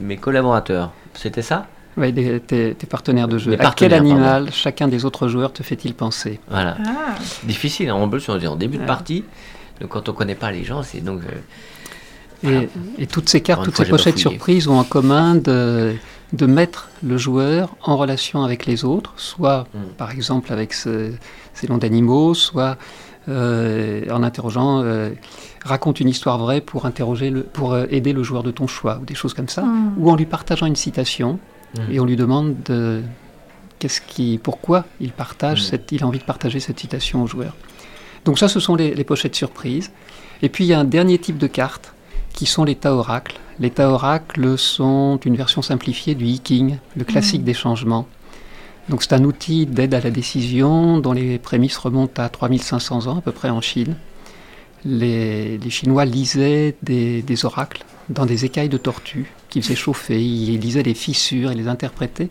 [0.00, 0.92] mes collaborateurs.
[1.14, 1.66] C'était ça?
[1.96, 3.56] Oui, des- tes, tes partenaires de jeu.
[3.60, 6.40] À quel animal chacun des autres joueurs te fait-il penser?
[6.48, 6.76] Voilà.
[6.84, 7.14] Ah,
[7.44, 9.24] Difficile, hein, en plus, on est en début de partie.
[9.80, 11.20] Donc, quand on connaît pas les gens, c'est donc.
[12.44, 12.62] euh,
[12.98, 15.94] et, et toutes ces cartes, toutes fois, ces pochettes surprises ont en commun de,
[16.34, 19.78] de mettre le joueur en relation avec les autres, soit Mm.
[19.96, 21.12] par exemple avec ce-
[21.54, 22.76] ces noms d'animaux, soit
[23.26, 25.10] euh, en interrogeant, euh,
[25.64, 28.98] raconte une histoire vraie pour, interroger le, pour euh, aider le joueur de ton choix,
[29.00, 29.94] ou des choses comme ça, Hmm.
[29.96, 31.38] ou en lui partageant une citation,
[31.78, 31.80] Mm.
[31.92, 33.02] et on lui demande de,
[33.78, 35.64] qu'est-ce qui, pourquoi il, partage Mm.
[35.64, 37.54] cette, il a envie de partager cette citation au joueur.
[38.26, 39.90] Donc ça, ce sont les, les pochettes surprises.
[40.42, 41.94] Et puis il y a un dernier type de cartes
[42.34, 43.38] qui sont les oracles.
[43.60, 47.44] Les oracles sont une version simplifiée du Hiking, le classique Mm.
[47.44, 48.06] des changements.
[48.88, 53.18] Donc c'est un outil d'aide à la décision dont les prémices remontent à 3500 ans
[53.18, 53.96] à peu près en Chine.
[54.84, 60.22] Les, les Chinois lisaient des, des oracles dans des écailles de tortue qu'ils faisaient chauffer,
[60.22, 62.28] ils lisaient les fissures et les interprétaient.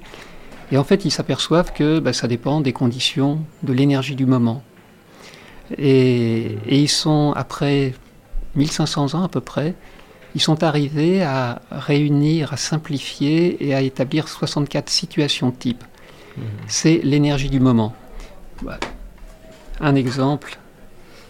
[0.71, 4.61] Et en fait, ils s'aperçoivent que bah, ça dépend des conditions, de l'énergie du moment.
[5.77, 7.93] Et, et ils sont, après
[8.55, 9.73] 1500 ans à peu près,
[10.35, 15.83] ils sont arrivés à réunir, à simplifier et à établir 64 situations types.
[16.67, 17.93] C'est l'énergie du moment.
[19.79, 20.57] Un exemple,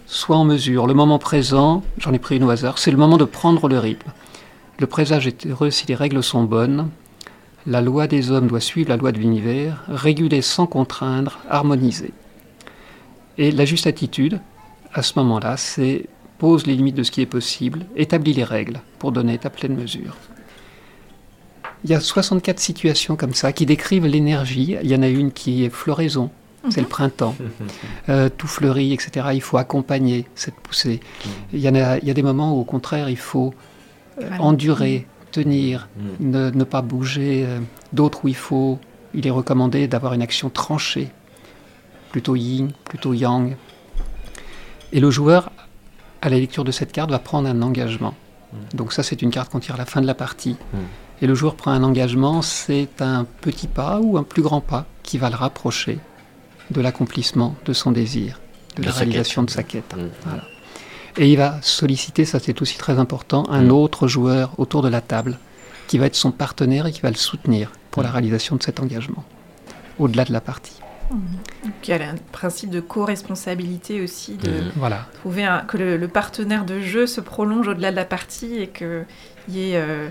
[0.06, 3.16] soit en mesure, le moment présent, j'en ai pris une au hasard, c'est le moment
[3.16, 4.12] de prendre le rythme.
[4.78, 6.88] Le présage est heureux si les règles sont bonnes.
[7.66, 12.12] La loi des hommes doit suivre la loi de l'univers, réguler sans contraindre, harmoniser.
[13.38, 14.40] Et la juste attitude,
[14.92, 16.06] à ce moment-là, c'est
[16.38, 19.74] pose les limites de ce qui est possible, établit les règles pour donner ta pleine
[19.76, 20.16] mesure.
[21.84, 24.76] Il y a 64 situations comme ça qui décrivent l'énergie.
[24.82, 26.30] Il y en a une qui est floraison,
[26.70, 27.36] c'est le printemps.
[28.10, 29.28] Euh, tout fleurit, etc.
[29.32, 31.00] Il faut accompagner cette poussée.
[31.54, 33.54] Il y, en a, il y a des moments où, au contraire, il faut
[34.20, 35.88] euh, endurer, tenir,
[36.20, 36.30] Mm.
[36.30, 37.44] ne, ne pas bouger.
[37.46, 37.60] euh,
[37.94, 38.78] D'autres où il faut,
[39.14, 41.08] il est recommandé d'avoir une action tranchée,
[42.10, 43.56] plutôt yin, plutôt yang.
[44.92, 45.50] Et le joueur,
[46.24, 48.14] à la lecture de cette carte, va prendre un engagement.
[48.72, 50.56] Donc ça, c'est une carte qu'on tire à la fin de la partie.
[50.72, 50.78] Mm.
[51.22, 54.86] Et le joueur prend un engagement, c'est un petit pas ou un plus grand pas
[55.02, 55.98] qui va le rapprocher
[56.70, 58.40] de l'accomplissement de son désir,
[58.76, 59.48] de, De la sa réalisation quête.
[59.48, 59.94] de sa quête.
[59.96, 60.08] Mm.
[60.24, 60.42] Voilà.
[61.18, 63.70] Et il va solliciter, ça c'est aussi très important, un Mm.
[63.72, 65.38] autre joueur autour de la table
[65.88, 68.12] qui va être son partenaire et qui va le soutenir pour la Mm.
[68.12, 69.24] réalisation de cet engagement,
[69.98, 70.78] au-delà de la partie.
[71.10, 74.50] Donc, il y a un principe de co-responsabilité aussi, de.
[74.76, 75.06] Voilà.
[75.20, 78.68] trouver un- que le, le partenaire de jeu se prolonge au-delà de la partie et
[78.68, 79.04] qu'il
[79.48, 80.08] y ait euh,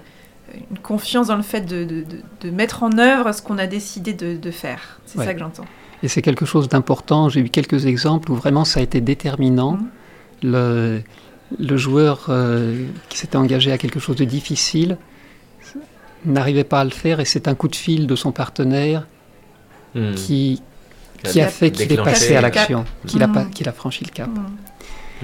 [0.72, 3.68] une confiance dans le fait de, de- de- de mettre en œuvre ce qu'on a
[3.68, 5.00] décidé de, de faire.
[5.06, 5.26] C'est Ouais.
[5.26, 5.66] ça que j'entends.
[6.04, 7.30] Et c'est quelque chose d'important.
[7.30, 9.74] J'ai eu quelques exemples où vraiment ça a été déterminant.
[9.74, 9.90] Mhm.
[10.44, 11.02] Le,
[11.60, 14.98] le joueur euh, qui s'était engagé à quelque chose de difficile
[16.26, 19.08] n'arrivait pas à le faire et c'est un coup de fil de son partenaire
[19.96, 20.16] Mm.
[20.16, 20.64] qui,
[21.24, 23.52] Qui a fait qu'il est passé à l'action, qu'il a, pas- Mhm.
[23.52, 24.28] qu'il a franchi le cap.
[24.30, 24.44] Mhm.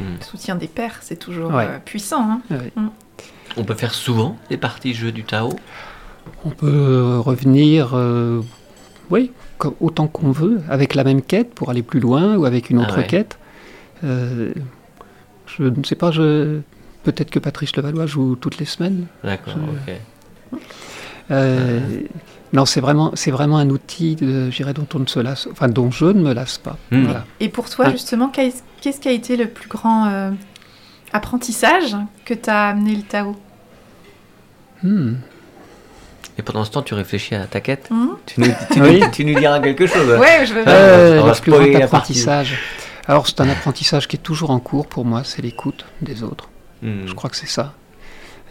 [0.05, 0.17] Mm.
[0.19, 1.65] Le soutien des pairs, c'est toujours Ouais.
[1.67, 2.21] euh, puissant.
[2.21, 2.41] hein.
[2.51, 2.71] Ouais.
[3.57, 5.51] On peut faire souvent des parties jeux du Tao?
[6.45, 8.41] On peut euh, revenir, euh,
[9.09, 9.31] oui,
[9.81, 12.83] autant qu'on veut, avec la même quête pour aller plus loin ou avec une Ah
[12.83, 13.07] autre ouais.
[13.07, 13.37] quête.
[14.05, 14.53] Euh,
[15.47, 16.59] je ne sais pas, je,
[17.03, 19.07] peut-être que Patrice Levallois joue toutes les semaines.
[19.23, 19.55] D'accord,
[19.87, 20.59] Je- ok.
[21.31, 21.79] Euh,
[22.51, 25.91] Non, c'est vraiment, c'est vraiment un outil, de, dont on ne se lasse, enfin, dont
[25.91, 26.77] je ne me lasse pas.
[26.91, 27.03] Hmm.
[27.03, 27.25] Voilà.
[27.39, 30.31] Et pour toi, justement, qu'est- qu'est-ce qui a été le plus grand euh,
[31.13, 31.95] apprentissage
[32.25, 33.35] que t'as amené le Tao?
[34.83, 35.15] Hmm.
[36.37, 38.09] Et pendant ce temps, tu réfléchis à ta quête Mhm.
[38.25, 38.99] tu, nous, tu, Oui.
[39.01, 40.17] nous, tu nous diras quelque chose.
[40.17, 40.71] Ouais, je veux bien.
[40.73, 42.57] Euh, on va le plus grand spoiler la apprentissage.
[43.07, 46.49] Alors, c'est un apprentissage qui est toujours en cours pour moi, c'est l'écoute des autres.
[46.81, 47.05] Hmm.
[47.05, 47.73] Je crois que c'est ça.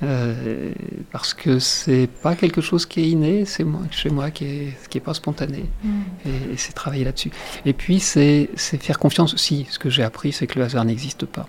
[0.04, 0.70] Euh,
[1.10, 4.76] parce que c'est pas quelque chose qui est inné, c'est moi, chez moi qui est,
[4.88, 5.64] qui est pas spontané.
[5.82, 5.90] Mhm.
[6.26, 7.30] Et, et c'est travailler là-dessus.
[7.66, 9.66] Et puis, c'est c'est faire confiance aussi.
[9.70, 11.48] Ce que j'ai appris, c'est que le hasard n'existe pas.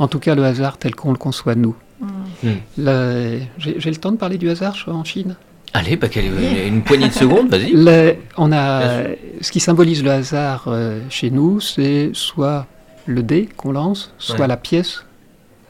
[0.00, 1.76] En tout cas, le hasard tel qu'on le conçoit nous.
[2.00, 2.56] Mhm.
[2.78, 5.36] Le- J'ai j'ai le temps de parler du hasard je suis en Chine?
[5.72, 7.70] Allez, bah, quelle- une, une poignée de secondes, vas-y.
[7.72, 9.04] Le- on a,
[9.40, 12.66] ce qui symbolise le hasard euh, chez nous, c'est soit
[13.06, 14.46] le dé qu'on lance, soit Ouais.
[14.48, 15.04] la pièce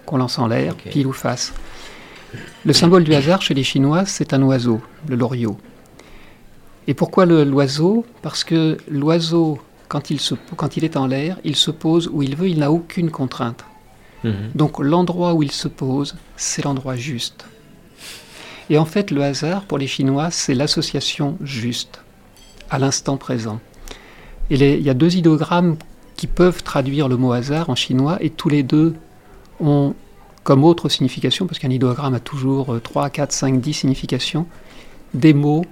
[0.07, 1.53] qu'on lance en l'air, pile ou face.
[2.65, 5.57] Le symbole du hasard chez les Chinois, c'est un oiseau, le loriot.
[6.87, 8.05] Et pourquoi le- l'oiseau?
[8.23, 9.59] Parce que l'oiseau,
[9.89, 12.59] quand, il se- quand il est en l'air, il se pose où il veut, il
[12.59, 13.65] n'a aucune contrainte.
[14.25, 14.51] Mhm.
[14.55, 17.47] Donc l'endroit où il se pose, c'est l'endroit juste.
[18.69, 22.01] Et en fait, le hasard, pour les Chinois, c'est l'association juste,
[22.71, 23.61] à l'instant présent.
[24.51, 25.77] Et les- il y a deux idéogrammes
[26.17, 28.95] qui peuvent traduire le mot hasard en chinois, et tous les deux
[29.59, 29.95] ont
[30.43, 34.47] comme autre signification, parce qu'un idéogramme a toujours euh, 3, 4, 5, 10 significations,
[35.15, 35.65] des mots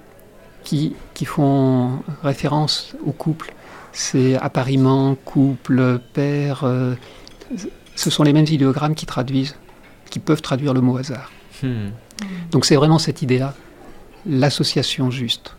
[0.63, 3.53] qui, qui font référence au couple.
[3.91, 6.63] C'est appariement, couple, père.
[6.63, 6.95] euh,
[7.95, 9.55] ce sont les mêmes idéogrammes qui traduisent,
[10.09, 11.31] qui peuvent traduire le mot hasard.
[11.63, 11.89] Hmm.
[12.51, 13.55] Donc c'est vraiment cette idée-là,
[14.25, 15.55] l'association juste.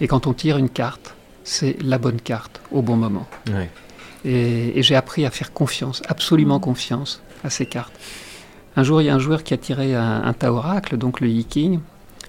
[0.00, 3.26] Et quand on tire une carte, c'est la bonne carte au bon moment.
[3.50, 3.70] Ouais.
[4.24, 7.98] Et, et j'ai appris à faire confiance, absolument confiance à ces cartes.
[8.76, 11.28] Un jour, il y a un joueur qui a tiré un, un Taoracle, donc le
[11.28, 11.80] Yi King,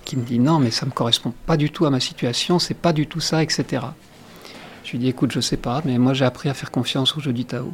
[0.05, 2.59] qui me dit non, mais ça ne me correspond pas du tout à ma situation,
[2.59, 3.83] c'est pas du tout ça, etc.
[4.83, 7.21] Je lui dis écoute, je sais pas, mais moi j'ai appris à faire confiance au
[7.21, 7.71] jeu du Tao.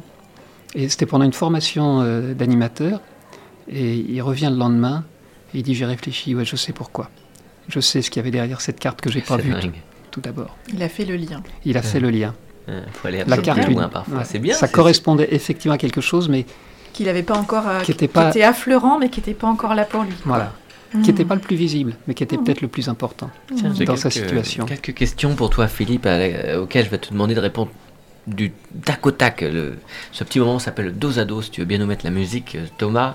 [0.76, 3.00] Et c'était pendant une formation euh, d'animateur,
[3.68, 5.04] et il revient le lendemain,
[5.52, 7.10] et il dit j'ai réfléchi, ouais, je sais pourquoi.
[7.68, 9.74] Je sais ce qu'il y avait derrière cette carte que j'ai pas C'est vue dingue.
[10.12, 10.56] tout d'abord.
[10.72, 11.42] Il a fait le lien.
[11.64, 12.34] Il a fait le lien.
[12.68, 14.18] Il faut aller La carte, loin parfois.
[14.18, 14.54] ouais, C'est bien.
[14.54, 16.46] Ça correspondait effectivement à quelque chose, mais
[16.92, 17.66] Qu'il n'avait pas encore.
[17.68, 20.12] euh, Qui était pas- était affleurant, mais qui n'était pas encore là pour lui.
[20.24, 20.52] voilà,
[20.94, 21.02] Mhm.
[21.02, 22.44] qui n'était pas le plus visible, mais qui était Mhm.
[22.44, 23.30] peut-être le plus important.
[23.76, 24.66] J'ai dans sa situation.
[24.66, 27.70] Quelques questions pour toi, Philippe, la- auxquelles je vais te demander de répondre
[28.26, 28.52] du
[28.84, 29.40] tac au tac.
[29.40, 29.78] Le-
[30.12, 31.42] ce petit moment s'appelle dos à dos.
[31.42, 33.14] Si tu veux bien nous mettre la musique, euh, Thomas.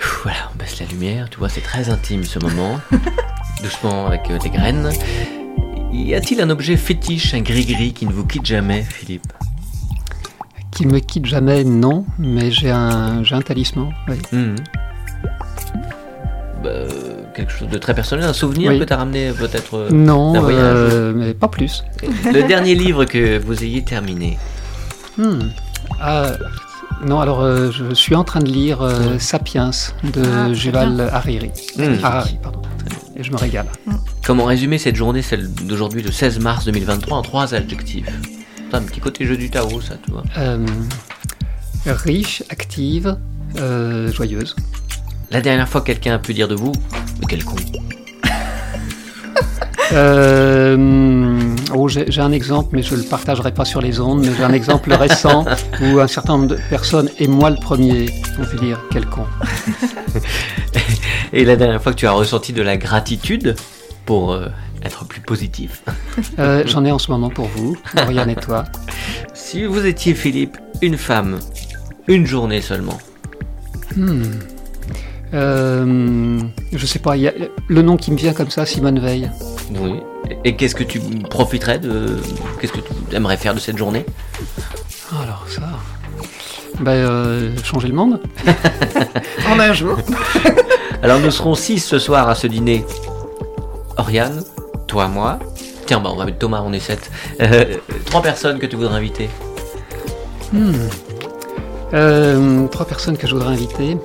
[0.00, 1.28] Ouh, Voilà, on baisse la lumière.
[1.30, 2.80] Tu vois, c'est très intime ce moment.
[3.62, 4.90] Doucement avec euh, des graines.
[5.92, 9.26] Y a-t-il un objet fétiche, un gris-gris qui ne vous quitte jamais, Philippe?
[10.72, 13.90] Qui me quitte jamais, non, mais j'ai un, j'ai un talisman.
[14.08, 14.16] oui.
[14.32, 14.56] Mhm.
[16.62, 16.70] bah,
[17.34, 18.78] quelque chose de très personnel, un souvenir Oui.
[18.78, 20.62] que tu as ramené peut-être euh, Non, d'un voyage.
[20.62, 21.84] euh, mais pas plus.
[22.24, 24.38] Le dernier livre que vous ayez terminé.
[25.16, 25.38] Hmm.
[26.00, 26.32] Ah,
[27.06, 29.70] non, alors euh, je suis en train de lire euh, Sapiens
[30.04, 31.50] de Ah, Yuval Hariri.
[31.78, 31.94] Hmm.
[32.02, 32.60] Harari, pardon.
[33.16, 33.66] Et je me régale.
[34.24, 38.06] Comment résumer cette journée, celle d'aujourd'hui, le 16 mars 2023, en trois adjectifs
[38.76, 40.22] un petit côté jeu du Tao, ça, tu vois.
[40.38, 40.66] Euh,
[41.86, 43.16] riche, active,
[43.58, 44.56] euh, joyeuse.
[45.30, 46.72] La dernière fois que quelqu'un a pu dire de vous,
[47.20, 47.56] mais quel con.
[49.92, 50.76] Euh,
[51.74, 54.44] oh, j'ai un exemple, mais je ne le partagerai pas sur les ondes, mais j'ai
[54.44, 55.44] un exemple récent
[55.82, 58.06] où un certain nombre de personnes, et moi le premier,
[58.40, 59.24] ont pu dire quel con.
[61.32, 63.56] Et la dernière fois que tu as ressenti de la gratitude
[64.06, 64.38] pour
[65.30, 65.84] positif.
[66.40, 68.64] Euh, J'en ai en ce moment pour vous, Oriane et toi.
[69.32, 71.38] Si vous étiez Philippe, une femme,
[72.08, 72.98] une journée seulement.
[73.94, 74.24] Hmm.
[75.32, 76.40] Euh,
[76.72, 77.32] je sais pas, il y a
[77.68, 79.30] le nom qui me vient comme ça, Simone Veil.
[79.70, 80.00] Oui.
[80.44, 80.98] Et qu'est-ce que tu
[81.30, 82.16] profiterais de.
[82.60, 84.04] Qu'est-ce que tu aimerais faire de cette journée?
[85.12, 85.62] Alors ça.
[86.80, 88.20] Ben, euh, changer le monde
[89.48, 89.96] En un jour.
[91.04, 92.84] Alors nous serons six ce soir à ce dîner.
[93.96, 94.42] Oriane,
[94.90, 95.38] toi, moi.
[95.86, 97.10] Tiens, bah on va mettre Thomas, on est sept.
[97.40, 97.76] Euh,
[98.06, 99.30] trois personnes que tu voudrais inviter.
[100.52, 100.72] Hmm.
[101.94, 103.96] Euh, Trois personnes que je voudrais inviter.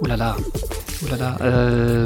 [0.00, 0.36] Ouh là là.
[1.18, 1.36] Là.
[1.42, 2.04] Euh,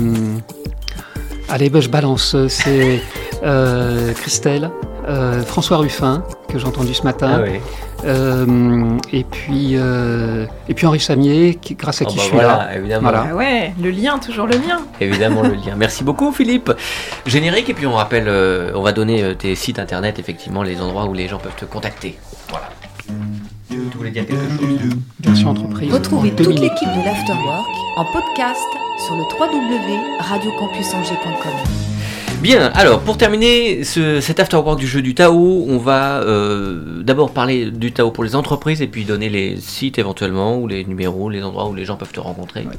[1.49, 2.36] Allez, ben, je balance.
[2.49, 3.01] C'est
[3.42, 4.70] euh, Christelle,
[5.09, 7.42] euh, François Ruffin, que j'ai entendu ce matin.
[7.44, 7.61] oui.
[8.05, 12.26] euh, et, puis, euh, et puis Henri Chamier, qui, grâce à Oh, qui bah je
[12.28, 12.76] suis voilà, là.
[12.76, 13.11] évidemment.
[13.11, 13.26] Voilà.
[13.30, 14.80] Ah ouais, le lien, toujours le lien.
[15.01, 15.74] Évidemment le lien.
[15.76, 16.72] Merci beaucoup Philippe.
[17.26, 20.80] Générique et puis on rappelle, euh, on va donner euh, tes sites internet, effectivement, les
[20.80, 22.18] endroits où les gens peuvent te contacter.
[22.49, 22.68] Voilà.
[23.70, 24.78] Tu voulais dire quelque chose?
[25.20, 25.92] Version entreprise.
[25.92, 26.62] Retrouvez toute minutes.
[26.62, 28.66] l'équipe de l'Afterwork en podcast
[29.07, 31.88] sur le www.radiocampusangers.com.
[32.41, 37.32] Bien, alors pour terminer ce- cet afterwork du jeu du Tao, on va euh, d'abord
[37.32, 41.30] parler du Tao pour les entreprises et puis donner les sites éventuellement ou les numéros,
[41.30, 42.61] les endroits où les gens peuvent te rencontrer.
[42.61, 42.76] Ouais.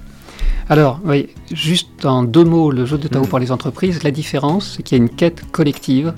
[0.70, 3.28] Alors, oui, juste en deux mots, le jeu de Tao Mm.
[3.28, 6.14] pour les entreprises, la différence, c'est qu'il y a une quête collective.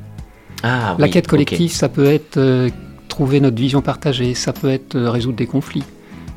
[0.62, 2.70] Ah, La oui, quête collective, ça peut être euh,
[3.08, 5.84] trouver notre vision partagée, ça peut être euh, résoudre des conflits,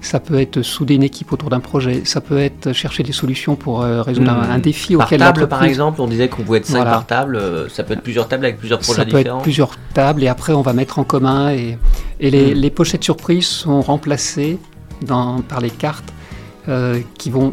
[0.06, 3.56] ça peut être souder une équipe autour d'un projet, ça peut être chercher des solutions
[3.56, 4.50] pour euh, résoudre Hmm.
[4.50, 6.90] un, un défi Par auquel table, par exemple, on disait qu'on pouvait être 5 Voilà.
[6.92, 9.70] par table, euh, ça peut être plusieurs tables avec plusieurs projets Ça peut être plusieurs
[9.94, 11.78] tables et après on va mettre en commun et,
[12.20, 14.58] et les, les pochettes surprises sont remplacées
[15.06, 16.12] dans- par les cartes
[16.68, 17.52] euh, qui vont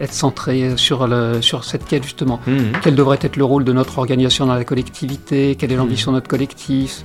[0.00, 2.40] être centrées sur, le, sur cette quête justement.
[2.48, 2.72] Mhm.
[2.82, 5.54] Quel devrait être le rôle de notre organisation dans la collectivité?
[5.56, 6.14] Quelle est l'ambition Mm.
[6.14, 7.04] de notre collectif?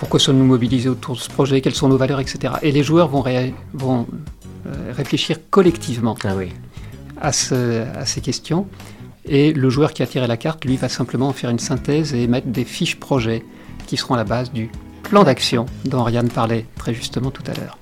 [0.00, 2.54] Pourquoi sommes-nous mobilisés autour de ce projet Quelles sont nos valeurs, etc.
[2.62, 4.06] Et les joueurs vont, ré- vont
[4.66, 6.48] euh, réfléchir collectivement Ah oui.
[7.20, 8.66] à, ce- à ces questions.
[9.26, 12.14] Et le joueur qui a tiré la carte, lui, va simplement en faire une synthèse
[12.14, 13.44] et mettre des fiches projets
[13.86, 14.70] qui seront à la base du
[15.02, 17.76] plan d'action dont Oriane parlait très justement tout à l'heure.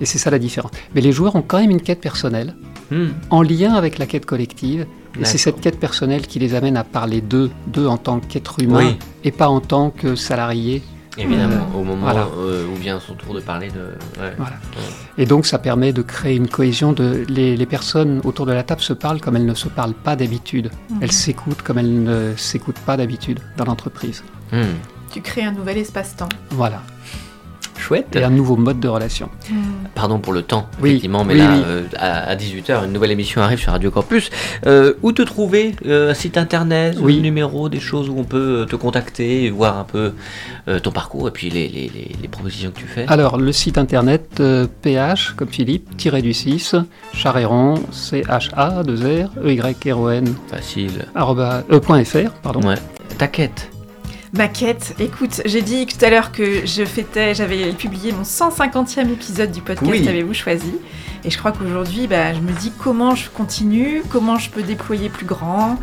[0.00, 0.72] Et c'est ça la différence.
[0.94, 2.56] Mais les joueurs ont quand même une quête personnelle
[2.90, 3.14] Mhm.
[3.30, 4.86] en lien avec la quête collective.
[5.18, 8.60] Et c'est cette quête personnelle qui les amène à parler d'eux, d'eux en tant qu'être
[8.62, 8.98] humain Oui.
[9.24, 10.82] et pas en tant que salarié.
[11.18, 12.28] Évidemment, au moment Voilà.
[12.38, 13.80] euh, où vient son tour de parler de.
[14.20, 14.34] ouais.
[14.36, 14.56] Voilà.
[15.18, 16.92] Et donc ça permet de créer une cohésion.
[16.92, 17.24] De...
[17.28, 20.16] Les, les personnes autour de la table se parlent comme elles ne se parlent pas
[20.16, 20.70] d'habitude.
[21.00, 24.22] Elles s'écoutent comme elles ne s'écoutent pas d'habitude dans l'entreprise.
[25.10, 26.28] Tu crées un nouvel espace-temps.
[26.50, 26.82] Voilà.
[27.78, 28.16] Chouette.
[28.16, 29.28] Et un nouveau mode de relation.
[29.94, 31.62] Pardon pour le temps, Oui, effectivement, mais oui, là, oui.
[31.66, 34.30] euh, à, 18h, une nouvelle émission arrive sur Radio Campus.
[34.66, 37.18] Euh, où te trouver euh, Un site internet, Oui.
[37.18, 40.12] un numéro, des choses où on peut te contacter, et voir un peu
[40.68, 43.04] euh, ton parcours et puis les, les- les- les propositions que tu fais?
[43.08, 46.74] Alors le site internet euh, ph comme Philippe, tiré du 6,
[47.14, 51.06] Charéron, C-H-A, 2 R, E-Y-R-O-N, Facile.
[51.14, 52.66] arroba- euh, point .fr, pardon.
[52.66, 52.76] Ouais.
[53.18, 53.28] Ta
[54.36, 59.10] Ma quête, écoute, j'ai dit tout à l'heure que je fêtais, j'avais publié mon 150e
[59.10, 60.06] épisode du podcast Oui.
[60.06, 60.74] Avez-vous choisi
[61.24, 65.08] Et je crois qu'aujourd'hui, bah, je me dis comment je continue, comment je peux déployer
[65.08, 65.78] plus grand.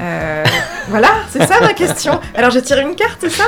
[0.00, 0.44] Euh,
[0.88, 2.18] voilà, c'est ça ma question.
[2.34, 3.44] Alors je tire une carte, c'est ça?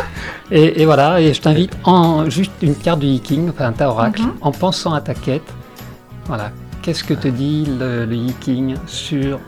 [0.52, 3.88] Et, et voilà, et je t'invite en juste une carte du Yiking, enfin un tas
[3.88, 4.32] oracle, Mhm.
[4.40, 5.42] en pensant à ta quête.
[6.26, 6.52] Voilà.
[6.82, 9.40] Qu'est-ce que te dit le, le Yiking sur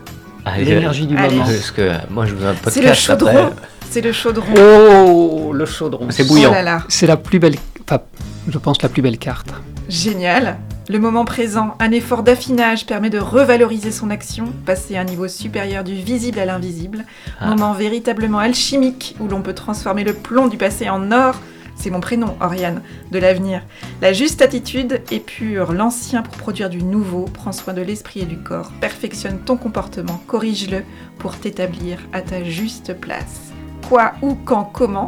[0.57, 2.73] l'énergie du moment Parce que moi je veux un podcast.
[2.75, 3.27] C'est le chaudron.
[3.29, 3.51] après.
[3.89, 4.53] C'est le chaudron.
[4.57, 6.07] Oh, le chaudron.
[6.09, 6.53] C'est bouillant.
[6.53, 8.01] Oh C'est la plus belle, enfin,
[8.49, 9.49] je pense la plus belle carte.
[9.89, 10.57] génial.
[10.89, 15.27] Le moment présent, un effort d'affinage permet de revaloriser son action, passer à un niveau
[15.27, 17.03] supérieur du visible à l'invisible.
[17.41, 17.47] Ah.
[17.47, 21.41] Moment véritablement alchimique où l'on peut transformer le plomb du passé en or
[21.77, 23.61] c'est mon prénom, Oriane, de l'avenir.
[24.01, 28.37] La juste attitude épure l'ancien pour produire du nouveau, prends soin de l'esprit et du
[28.37, 30.83] corps, perfectionne ton comportement, corrige-le
[31.19, 33.51] pour t'établir à ta juste place.
[33.87, 35.05] Quoi, où, quand, comment?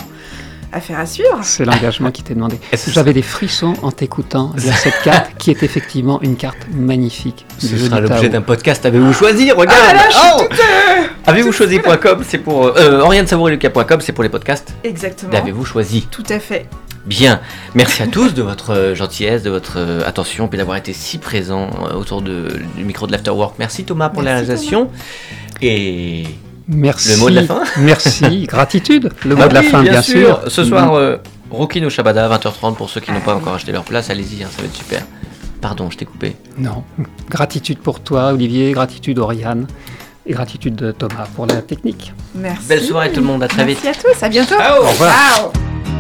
[0.72, 1.40] Affaire à suivre.
[1.42, 2.60] C'est l'engagement qui t'est demandé.
[2.72, 7.46] Est-ce que J'avais des frissons en t'écoutant cette carte qui est effectivement une carte magnifique.
[7.58, 8.86] Ce sera l'objet d'un podcast.
[8.86, 10.44] Avez-vous choisi Regarde Ah là, Oh
[11.26, 12.68] Avez-vous choisi.com C'est pour.
[12.68, 14.74] Euh, euh, OrianeSavoureLucas.com, c'est pour les podcasts.
[14.84, 15.32] Exactement.
[15.34, 16.08] L'avez-vous choisi?
[16.12, 16.68] Tout à fait.
[17.06, 17.40] Bien.
[17.74, 21.18] Merci à tous de votre euh, gentillesse, de votre euh, attention, puis d'avoir été si
[21.18, 23.56] présents euh, autour de- du micro de l'Afterwork.
[23.58, 24.90] Merci Thomas pour la Merci, réalisation.
[25.62, 26.24] Et
[26.70, 27.10] Merci.
[27.10, 28.46] Le mot de la fin Merci.
[28.46, 29.12] Gratitude.
[29.26, 30.42] Le mot Ah de la oui, fin, bien, sûr.
[30.48, 31.18] Ce soir, euh,
[31.50, 34.10] Rookie no Shabada, 20h30 pour ceux qui n'ont pas encore acheté leur place.
[34.10, 35.02] Allez-y, hein, ça va être super.
[35.62, 36.36] Pardon, je t'ai coupé.
[36.58, 36.84] Non.
[37.30, 38.72] Gratitude pour toi, Olivier.
[38.72, 39.68] Gratitude, Oriane.
[40.28, 42.14] Et gratitude de Thomas pour la technique.
[42.36, 42.68] Merci.
[42.68, 43.80] Belle soirée tout le monde, à très vite.
[43.84, 44.56] Merci à tous, à bientôt.
[44.58, 44.84] Ciao.
[44.84, 45.12] Au revoir.
[45.12, 45.99] Ciao.